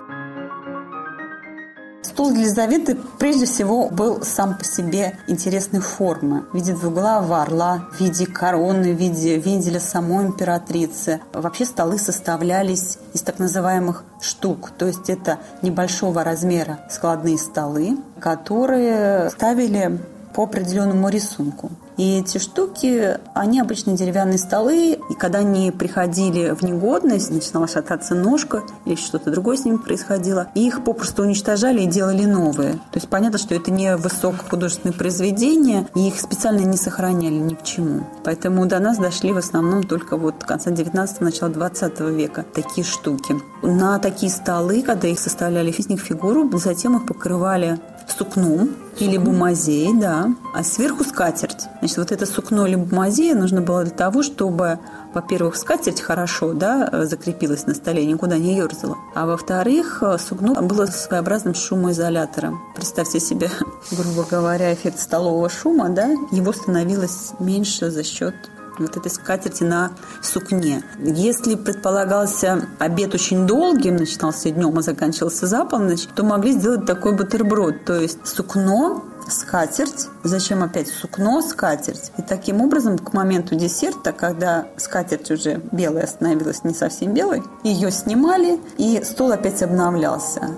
Стул 2.03 2.31
Елизаветы 2.31 2.97
прежде 3.19 3.45
всего 3.45 3.89
был 3.89 4.23
сам 4.23 4.57
по 4.57 4.63
себе 4.63 5.17
интересной 5.27 5.81
формы. 5.81 6.45
В 6.51 6.55
виде 6.55 6.73
двуглавого 6.73 7.41
орла, 7.41 7.87
в 7.93 8.01
виде 8.01 8.25
короны, 8.25 8.93
в 8.93 8.97
виде 8.97 9.37
вензеля 9.37 9.79
самой 9.79 10.25
императрицы. 10.25 11.21
Вообще 11.31 11.65
столы 11.65 11.99
составлялись 11.99 12.97
из 13.13 13.21
так 13.21 13.37
называемых 13.39 14.03
штук. 14.19 14.71
То 14.77 14.87
есть 14.87 15.09
это 15.09 15.37
небольшого 15.61 16.23
размера 16.23 16.79
складные 16.89 17.37
столы, 17.37 17.97
которые 18.19 19.29
ставили 19.29 19.99
по 20.33 20.43
определенному 20.43 21.09
рисунку. 21.09 21.71
И 21.97 22.19
эти 22.19 22.37
штуки, 22.37 23.17
они 23.33 23.59
обычно 23.59 23.95
деревянные 23.95 24.37
столы, 24.37 24.99
и 25.09 25.13
когда 25.13 25.39
они 25.39 25.71
приходили 25.71 26.51
в 26.51 26.63
негодность, 26.63 27.31
начинала 27.31 27.67
шататься 27.67 28.15
ножка 28.15 28.63
или 28.85 28.95
что-то 28.95 29.31
другое 29.31 29.57
с 29.57 29.65
ними 29.65 29.77
происходило, 29.77 30.47
их 30.55 30.83
попросту 30.83 31.23
уничтожали 31.23 31.81
и 31.81 31.87
делали 31.87 32.25
новые. 32.25 32.73
То 32.73 32.95
есть 32.95 33.07
понятно, 33.07 33.37
что 33.37 33.55
это 33.55 33.71
не 33.71 33.95
высокохудожественные 33.95 34.93
произведения, 34.93 35.87
и 35.95 36.07
их 36.07 36.19
специально 36.19 36.61
не 36.61 36.77
сохраняли 36.77 37.35
ни 37.35 37.53
к 37.53 37.63
чему. 37.63 38.07
Поэтому 38.23 38.65
до 38.65 38.79
нас 38.79 38.97
дошли 38.97 39.31
в 39.31 39.37
основном 39.37 39.83
только 39.83 40.17
вот 40.17 40.43
конца 40.43 40.71
19 40.71 41.21
начала 41.21 41.49
20 41.49 41.99
века 42.01 42.45
такие 42.53 42.85
штуки. 42.85 43.35
На 43.61 43.99
такие 43.99 44.31
столы, 44.31 44.81
когда 44.81 45.07
их 45.07 45.19
составляли 45.19 45.71
из 45.71 45.89
них 45.89 46.01
фигуру, 46.01 46.49
затем 46.57 46.97
их 46.97 47.05
покрывали 47.05 47.79
сукном 48.11 48.75
или 48.99 49.17
бумазей, 49.17 49.93
да, 49.93 50.29
а 50.53 50.63
сверху 50.63 51.03
скатерть. 51.03 51.67
Значит, 51.79 51.97
вот 51.97 52.11
это 52.11 52.25
сукно 52.25 52.67
или 52.67 52.75
бумазея 52.75 53.35
нужно 53.35 53.61
было 53.61 53.83
для 53.83 53.93
того, 53.93 54.21
чтобы, 54.21 54.79
во-первых, 55.13 55.55
скатерть 55.55 56.01
хорошо, 56.01 56.53
да, 56.53 57.05
закрепилась 57.05 57.65
на 57.65 57.73
столе, 57.73 58.05
никуда 58.05 58.37
не 58.37 58.55
ерзала, 58.55 58.97
а 59.15 59.25
во-вторых, 59.25 60.03
сукно 60.19 60.61
было 60.61 60.85
своеобразным 60.85 61.53
шумоизолятором. 61.53 62.61
Представьте 62.75 63.19
себе, 63.19 63.49
грубо 63.91 64.25
говоря, 64.29 64.73
эффект 64.73 64.99
столового 64.99 65.49
шума, 65.49 65.89
да, 65.89 66.09
его 66.31 66.51
становилось 66.53 67.31
меньше 67.39 67.89
за 67.91 68.03
счет 68.03 68.35
вот 68.81 68.97
этой 68.97 69.11
скатерти 69.11 69.63
на 69.63 69.91
сукне. 70.21 70.83
Если 70.99 71.55
предполагался 71.55 72.67
обед 72.79 73.13
очень 73.13 73.47
долгим, 73.47 73.97
начинался 73.97 74.49
днем, 74.49 74.77
а 74.77 74.81
заканчивался 74.81 75.47
за 75.47 75.65
полночь, 75.65 76.07
то 76.15 76.23
могли 76.23 76.53
сделать 76.53 76.85
такой 76.85 77.15
бутерброд, 77.15 77.85
то 77.85 77.99
есть 77.99 78.25
сукно, 78.27 79.03
скатерть, 79.29 80.09
зачем 80.23 80.63
опять 80.63 80.87
сукно, 80.87 81.41
скатерть. 81.41 82.11
И 82.17 82.21
таким 82.21 82.61
образом 82.61 82.97
к 82.97 83.13
моменту 83.13 83.55
десерта, 83.55 84.11
когда 84.11 84.67
скатерть 84.77 85.31
уже 85.31 85.61
белая 85.71 86.07
становилась 86.07 86.63
не 86.63 86.73
совсем 86.73 87.13
белой, 87.13 87.43
ее 87.63 87.91
снимали, 87.91 88.59
и 88.77 89.03
стол 89.03 89.31
опять 89.31 89.61
обновлялся. 89.61 90.57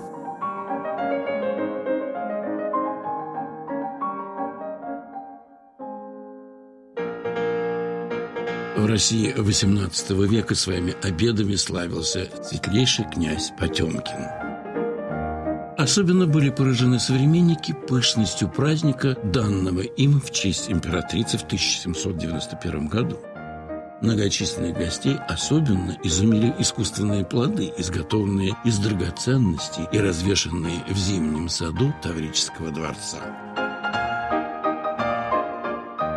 В 8.84 8.86
России 8.86 9.32
XVIII 9.34 10.26
века 10.26 10.54
своими 10.54 10.94
обедами 11.02 11.54
славился 11.54 12.28
светлейший 12.44 13.06
князь 13.10 13.50
Потемкин. 13.58 14.26
Особенно 15.78 16.26
были 16.26 16.50
поражены 16.50 17.00
современники 17.00 17.74
пышностью 17.88 18.50
праздника, 18.50 19.16
данного 19.24 19.80
им 19.80 20.20
в 20.20 20.30
честь 20.32 20.70
императрицы 20.70 21.38
в 21.38 21.44
1791 21.44 22.88
году. 22.88 23.18
Многочисленных 24.02 24.76
гостей 24.76 25.16
особенно 25.28 25.96
изумили 26.04 26.54
искусственные 26.58 27.24
плоды, 27.24 27.72
изготовленные 27.78 28.54
из 28.66 28.78
драгоценностей 28.80 29.84
и 29.92 29.98
развешанные 29.98 30.84
в 30.90 30.98
зимнем 30.98 31.48
саду 31.48 31.94
Таврического 32.02 32.70
дворца. 32.70 33.63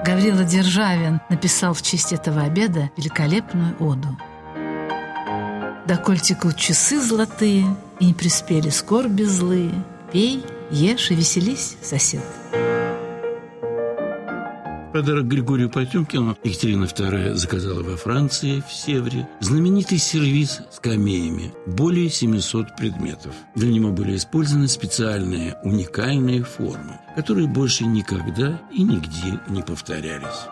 Гаврила 0.07 0.45
Державин 0.45 1.19
написал 1.27 1.73
в 1.73 1.81
честь 1.81 2.13
этого 2.13 2.41
обеда 2.43 2.89
великолепную 2.95 3.75
оду. 3.77 4.17
«Доколь 5.85 6.21
текут 6.21 6.55
часы 6.55 7.01
золотые, 7.01 7.65
и 7.99 8.05
не 8.05 8.13
приспели 8.13 8.69
скорби 8.69 9.23
злые, 9.23 9.73
пей, 10.13 10.45
ешь 10.71 11.11
и 11.11 11.15
веселись, 11.15 11.75
сосед». 11.81 12.23
Подарок 14.97 15.27
Григорию 15.27 15.69
Потемкину 15.69 16.35
Екатерина 16.43 16.85
II 16.85 17.35
заказала 17.35 17.83
во 17.83 17.95
Франции, 17.97 18.63
в 18.67 18.73
Севре, 18.73 19.29
знаменитый 19.41 19.99
сервиз 19.99 20.61
с 20.71 20.79
камеями, 20.79 21.53
более 21.67 22.09
700 22.09 22.75
предметов. 22.75 23.31
Для 23.53 23.71
него 23.71 23.91
были 23.91 24.15
использованы 24.15 24.67
специальные 24.67 25.55
уникальные 25.63 26.41
формы, 26.41 26.99
которые 27.15 27.47
больше 27.47 27.85
никогда 27.85 28.59
и 28.71 28.81
нигде 28.81 29.39
не 29.49 29.61
повторялись. 29.61 30.47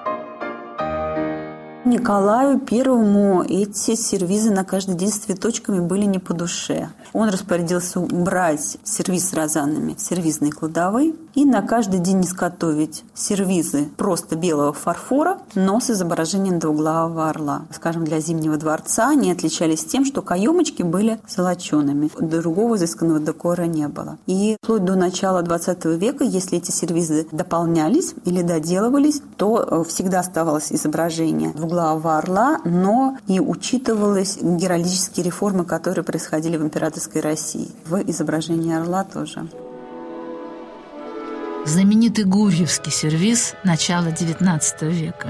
Николаю 1.85 2.59
Первому 2.59 3.43
эти 3.43 3.95
сервизы 3.95 4.51
на 4.51 4.63
каждый 4.63 4.95
день 4.95 5.11
с 5.11 5.17
цветочками 5.17 5.79
были 5.79 6.05
не 6.05 6.19
по 6.19 6.35
душе. 6.35 6.89
Он 7.13 7.29
распорядился 7.29 7.99
убрать 7.99 8.77
сервиз 8.83 9.29
с 9.29 9.33
розанами 9.33 9.95
в 9.95 10.01
сервизной 10.01 10.51
кладовой 10.51 11.15
и 11.35 11.45
на 11.45 11.61
каждый 11.61 11.99
день 11.99 12.21
изготовить 12.21 13.03
сервизы 13.13 13.89
просто 13.97 14.35
белого 14.35 14.73
фарфора, 14.73 15.39
но 15.53 15.79
с 15.79 15.89
изображением 15.91 16.59
двуглавого 16.59 17.29
орла. 17.29 17.65
Скажем, 17.71 18.05
для 18.05 18.19
Зимнего 18.19 18.57
дворца 18.57 19.09
они 19.09 19.31
отличались 19.31 19.85
тем, 19.85 20.05
что 20.05 20.21
каемочки 20.21 20.81
были 20.81 21.19
золочеными. 21.27 22.09
Другого 22.19 22.75
изысканного 22.77 23.19
декора 23.19 23.63
не 23.63 23.87
было. 23.87 24.17
И 24.25 24.57
вплоть 24.61 24.85
до 24.85 24.95
начала 24.95 25.41
20 25.41 25.85
века, 25.85 26.23
если 26.23 26.57
эти 26.57 26.71
сервизы 26.71 27.27
дополнялись 27.31 28.15
или 28.23 28.41
доделывались, 28.41 29.21
то 29.37 29.59
э, 29.59 29.83
всегда 29.87 30.21
оставалось 30.21 30.71
изображение 30.71 31.51
двуглавого 31.51 32.17
орла, 32.17 32.59
но 32.63 33.17
и 33.27 33.39
учитывалась 33.39 34.37
геральдические 34.41 35.25
реформы, 35.25 35.65
которые 35.65 36.03
происходили 36.03 36.57
в 36.57 36.63
императорской 36.63 37.21
России. 37.21 37.69
В 37.85 38.01
изображении 38.09 38.73
орла 38.73 39.03
тоже. 39.03 39.47
Знаменитый 41.65 42.25
Гурьевский 42.25 42.91
сервиз 42.91 43.55
начала 43.63 44.09
XIX 44.09 44.61
века. 44.91 45.27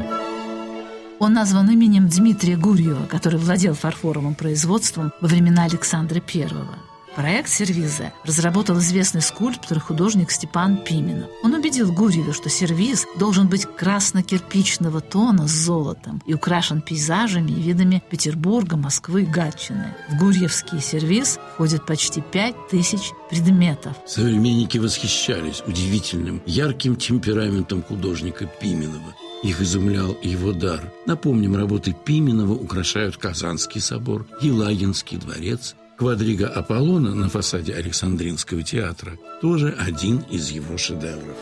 Он 1.18 1.32
назван 1.32 1.70
именем 1.72 2.10
Дмитрия 2.10 2.58
Гурьева, 2.58 3.06
который 3.06 3.40
владел 3.40 3.74
фарфоровым 3.74 4.36
производством 4.36 5.14
во 5.22 5.30
времена 5.30 5.64
Александра 5.64 6.20
Первого. 6.20 6.76
Проект 7.16 7.48
сервиза 7.48 8.12
разработал 8.26 8.78
известный 8.80 9.22
скульптор 9.22 9.78
и 9.78 9.80
художник 9.80 10.32
Степан 10.32 10.76
Пименов. 10.76 11.30
Он 11.44 11.54
убедил 11.54 11.94
Гурьева, 11.94 12.34
что 12.34 12.50
сервиз 12.50 13.06
должен 13.18 13.48
быть 13.48 13.66
красно-кирпичного 13.66 15.00
тона 15.00 15.48
с 15.48 15.52
золотом 15.52 16.22
и 16.26 16.34
украшен 16.34 16.82
пейзажами 16.82 17.52
и 17.52 17.62
видами 17.62 18.04
Петербурга, 18.10 18.76
Москвы 18.76 19.24
и 19.24 19.26
Гатчины. 19.26 19.96
В 20.10 20.20
Гурьевский 20.20 20.82
сервиз 20.82 21.40
входит 21.54 21.86
почти 21.86 22.20
пять 22.20 22.56
тысяч 22.70 23.12
предметов. 23.30 23.96
Современники 24.06 24.78
восхищались 24.78 25.64
удивительным, 25.66 26.42
ярким 26.46 26.98
темпераментом 26.98 27.82
художника 27.82 28.46
Пименова. 28.46 29.16
Их 29.42 29.62
изумлял 29.62 30.18
его 30.22 30.52
дар. 30.52 30.92
Напомним, 31.06 31.56
работы 31.56 31.94
Пименова 31.94 32.54
украшают 32.54 33.16
Казанский 33.16 33.80
собор, 33.80 34.28
Елагинский 34.42 35.18
дворец, 35.18 35.76
Квадрига 35.98 36.48
Аполлона 36.50 37.16
на 37.16 37.30
фасаде 37.30 37.74
Александринского 37.74 38.64
театра 38.64 39.18
тоже 39.42 39.74
один 39.80 40.20
из 40.30 40.50
его 40.50 40.78
шедевров. 40.78 41.38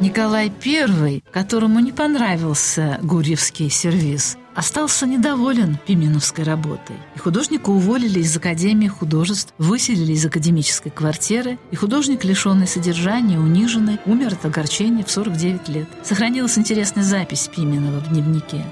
Николай 0.00 0.50
I, 0.64 1.22
которому 1.30 1.78
не 1.78 1.92
понравился 1.92 2.98
гурьевский 3.02 3.70
сервиз, 3.70 4.36
остался 4.56 5.06
недоволен 5.06 5.78
Пименовской 5.86 6.42
работой. 6.42 6.96
И 7.14 7.18
художника 7.20 7.70
уволили 7.70 8.18
из 8.18 8.36
Академии 8.36 8.88
художеств, 8.88 9.54
выселили 9.58 10.12
из 10.12 10.26
академической 10.26 10.90
квартиры, 10.90 11.58
и 11.70 11.76
художник, 11.76 12.24
лишенный 12.24 12.66
содержания, 12.66 13.38
униженный, 13.38 14.00
умер 14.04 14.32
от 14.32 14.44
огорчения 14.44 15.04
в 15.04 15.10
49 15.12 15.68
лет. 15.68 15.88
Сохранилась 16.02 16.58
интересная 16.58 17.04
запись 17.04 17.48
Пименова 17.54 18.00
в 18.00 18.08
дневнике. 18.08 18.64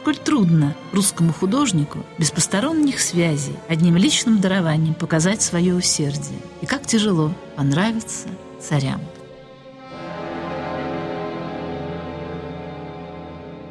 Сколь 0.00 0.16
трудно 0.16 0.74
русскому 0.94 1.30
художнику 1.30 1.98
без 2.16 2.30
посторонних 2.30 3.00
связей, 3.00 3.58
одним 3.68 3.98
личным 3.98 4.40
дарованием 4.40 4.94
показать 4.94 5.42
свое 5.42 5.74
усердие. 5.74 6.40
И 6.62 6.66
как 6.66 6.86
тяжело 6.86 7.34
понравиться 7.54 8.28
царям. 8.58 9.02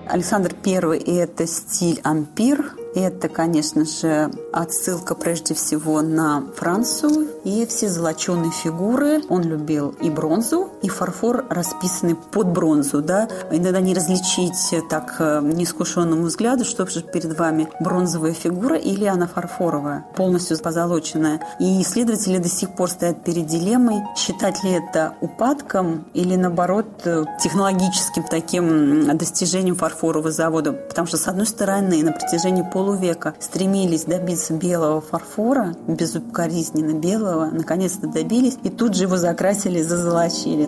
Александр 0.07 0.55
I– 0.63 0.99
это 1.07 1.47
стиль 1.47 1.99
ампир, 2.03 2.73
это, 2.93 3.27
конечно 3.27 3.85
же, 3.85 4.31
отсылка 4.53 5.15
прежде 5.15 5.55
всего 5.55 6.03
на 6.03 6.43
Францию 6.55 7.27
и 7.43 7.65
все 7.65 7.89
золоченые 7.89 8.51
фигуры. 8.51 9.21
Он 9.29 9.43
любил 9.43 9.95
и 10.01 10.09
бронзу, 10.09 10.69
и 10.81 10.89
фарфор, 10.89 11.45
расписанный 11.49 12.15
под 12.15 12.47
бронзу. 12.47 13.01
Да? 13.01 13.29
Иногда 13.51 13.79
не 13.79 13.93
различить 13.93 14.75
так 14.89 15.15
э, 15.19 15.41
неискушенному 15.41 16.23
взгляду, 16.23 16.65
что 16.65 16.85
же 16.87 17.01
перед 17.01 17.37
вами 17.37 17.69
бронзовая 17.79 18.33
фигура 18.33 18.75
или 18.75 19.05
она 19.05 19.27
фарфоровая, 19.27 20.05
полностью 20.15 20.57
позолоченная. 20.59 21.41
И 21.59 21.81
исследователи 21.81 22.37
до 22.37 22.49
сих 22.49 22.75
пор 22.75 22.89
стоят 22.89 23.23
перед 23.23 23.45
дилеммой, 23.45 24.01
считать 24.17 24.63
ли 24.63 24.71
это 24.71 25.13
упадком 25.21 26.05
или, 26.13 26.35
наоборот, 26.35 26.87
э, 27.05 27.23
технологическим 27.41 28.23
таким 28.23 29.17
достижением 29.17 29.75
фарфорового 29.75 30.31
завода. 30.31 30.73
Потому 30.73 31.07
что, 31.07 31.17
с 31.17 31.27
одной 31.27 31.45
стороны, 31.45 32.03
на 32.03 32.11
протяжении 32.11 32.63
полу 32.63 32.89
полувека 32.89 33.35
стремились 33.39 34.05
добиться 34.05 34.53
белого 34.53 34.99
фарфора, 34.99 35.75
безукоризненно 35.87 36.93
белого, 36.99 37.38
наконец-то 37.45 38.07
добились, 38.07 38.57
и 38.63 38.69
тут 38.69 38.95
же 38.95 39.03
его 39.03 39.17
закрасили, 39.17 39.81
зазолочили. 39.81 40.67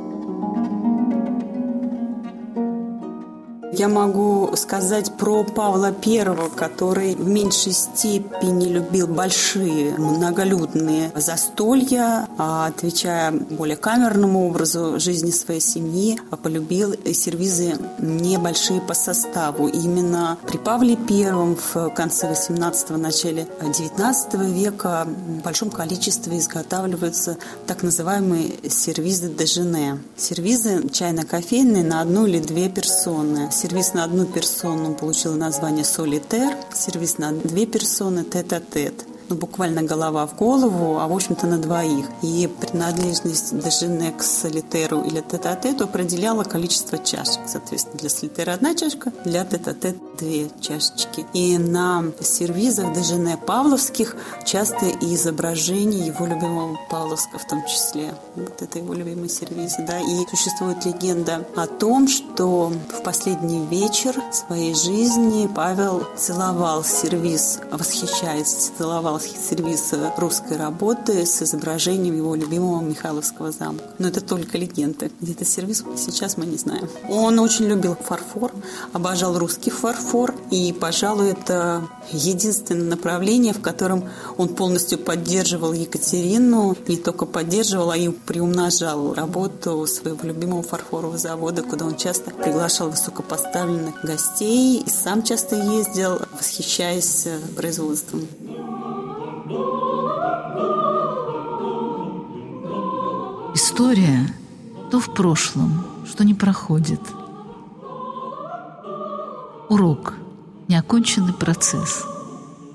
Я 3.73 3.87
могу 3.87 4.51
сказать 4.57 5.13
про 5.17 5.45
Павла 5.45 5.95
I, 6.05 6.49
который 6.57 7.15
в 7.15 7.25
меньшей 7.25 7.71
степени 7.71 8.65
любил 8.65 9.07
большие 9.07 9.95
многолюдные 9.97 11.13
застолья, 11.15 12.27
а 12.37 12.65
отвечая 12.67 13.31
более 13.31 13.77
камерному 13.77 14.45
образу 14.47 14.99
жизни 14.99 15.31
своей 15.31 15.61
семьи, 15.61 16.19
полюбил 16.43 16.95
сервизы 17.13 17.77
небольшие 17.99 18.81
по 18.81 18.93
составу. 18.93 19.67
именно 19.67 20.37
при 20.45 20.57
Павле 20.57 20.97
I 21.09 21.55
в 21.55 21.89
конце 21.95 22.29
18-го, 22.29 22.97
начале 22.97 23.47
19 23.61 24.33
века 24.53 25.07
в 25.07 25.43
большом 25.43 25.69
количестве 25.69 26.39
изготавливаются 26.39 27.37
так 27.67 27.83
называемые 27.83 28.69
сервизы 28.69 29.29
дежене. 29.29 29.99
Сервизы 30.17 30.89
чайно-кофейные 30.89 31.85
на 31.85 32.01
одну 32.01 32.25
или 32.25 32.39
две 32.39 32.67
персоны 32.67 33.49
Сервис 33.61 33.93
на 33.93 34.05
одну 34.05 34.25
персону 34.25 34.95
получил 34.95 35.35
название 35.35 35.85
«Солитер», 35.85 36.57
сервис 36.73 37.19
на 37.19 37.31
две 37.31 37.67
персоны 37.67 38.23
«Тет-а-тет». 38.23 39.03
-тет 39.03 39.10
ну, 39.31 39.39
буквально 39.39 39.83
голова 39.83 40.27
в 40.27 40.35
голову, 40.35 40.99
а 40.99 41.07
в 41.07 41.13
общем-то 41.13 41.47
на 41.47 41.57
двоих. 41.57 42.05
И 42.21 42.49
принадлежность 42.59 43.57
даже 43.57 43.87
к 44.11 44.23
солитеру 44.23 45.01
или 45.01 45.21
тет-а-тету 45.21 45.85
определяла 45.85 46.43
количество 46.43 46.97
чашек. 46.97 47.39
Соответственно, 47.47 47.97
для 47.99 48.09
солитера 48.09 48.53
одна 48.53 48.75
чашка, 48.75 49.11
для 49.23 49.45
тет-а-тет 49.45 49.95
две 50.17 50.49
чашечки. 50.59 51.25
И 51.33 51.57
на 51.57 52.03
сервизах 52.19 52.93
даже 52.93 53.15
павловских 53.45 54.15
часто 54.45 54.85
и 54.85 55.15
изображение 55.15 56.07
его 56.07 56.25
любимого 56.25 56.77
Павловска 56.89 57.37
в 57.37 57.47
том 57.47 57.65
числе. 57.65 58.13
Вот 58.35 58.61
это 58.61 58.79
его 58.79 58.93
любимый 58.93 59.29
сервиз. 59.29 59.75
Да? 59.79 59.99
И 59.99 60.27
существует 60.29 60.85
легенда 60.85 61.47
о 61.55 61.67
том, 61.67 62.07
что 62.07 62.67
в 62.67 63.03
последний 63.03 63.65
вечер 63.67 64.15
своей 64.31 64.75
жизни 64.75 65.49
Павел 65.53 66.03
целовал 66.17 66.83
сервиз, 66.83 67.59
восхищаясь, 67.71 68.71
целовал 68.77 69.19
сервис 69.29 69.93
русской 70.17 70.57
работы 70.57 71.25
с 71.25 71.41
изображением 71.41 72.15
его 72.15 72.35
любимого 72.35 72.81
Михайловского 72.81 73.51
замка. 73.51 73.83
Но 73.99 74.07
это 74.07 74.21
только 74.21 74.57
легенда. 74.57 75.09
Где-то 75.19 75.45
сервис 75.45 75.83
сейчас 75.97 76.37
мы 76.37 76.45
не 76.45 76.57
знаем. 76.57 76.89
Он 77.09 77.39
очень 77.39 77.65
любил 77.65 77.95
фарфор, 77.95 78.51
обожал 78.93 79.37
русский 79.37 79.69
фарфор. 79.69 80.33
И, 80.49 80.73
пожалуй, 80.73 81.31
это 81.31 81.87
единственное 82.11 82.89
направление, 82.89 83.53
в 83.53 83.61
котором 83.61 84.09
он 84.37 84.49
полностью 84.49 84.97
поддерживал 84.97 85.73
Екатерину. 85.73 86.75
Не 86.87 86.97
только 86.97 87.25
поддерживал, 87.25 87.91
а 87.91 87.97
и 87.97 88.09
приумножал 88.09 89.13
работу 89.13 89.85
своего 89.87 90.27
любимого 90.27 90.63
фарфорового 90.63 91.17
завода, 91.17 91.63
куда 91.63 91.85
он 91.85 91.95
часто 91.95 92.31
приглашал 92.31 92.89
высокопоставленных 92.89 94.03
гостей 94.03 94.81
и 94.81 94.89
сам 94.89 95.23
часто 95.23 95.55
ездил, 95.55 96.19
восхищаясь 96.33 97.27
производством. 97.55 98.27
История 103.53 104.27
то 104.89 104.99
в 104.99 105.13
прошлом, 105.13 105.85
что 106.05 106.23
не 106.23 106.33
проходит. 106.33 107.01
Урок– 109.69 110.15
неоконченный 110.67 111.33
процесс. 111.33 112.05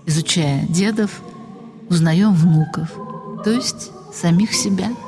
Изучая 0.07 0.67
дедов, 0.67 1.21
узнаем 1.91 2.35
внуков, 2.35 2.91
то 3.45 3.51
есть 3.51 3.91
самих 4.13 4.53
себя– 4.55 4.91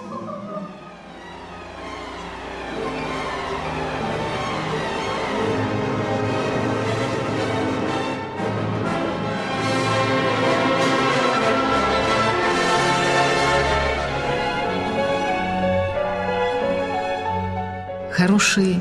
Хороший 18.39 18.81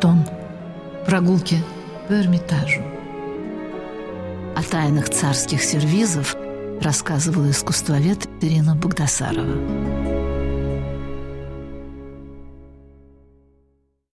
тон. 0.00 0.24
Прогулки 1.04 1.56
по 2.08 2.14
Эрмитажу. 2.14 2.80
О 4.56 4.62
тайнах 4.62 5.10
царских 5.10 5.62
сервизов 5.62 6.34
рассказывала 6.80 7.50
искусствовед 7.50 8.26
Ирина 8.40 8.74
Богдасарова. 8.74 10.03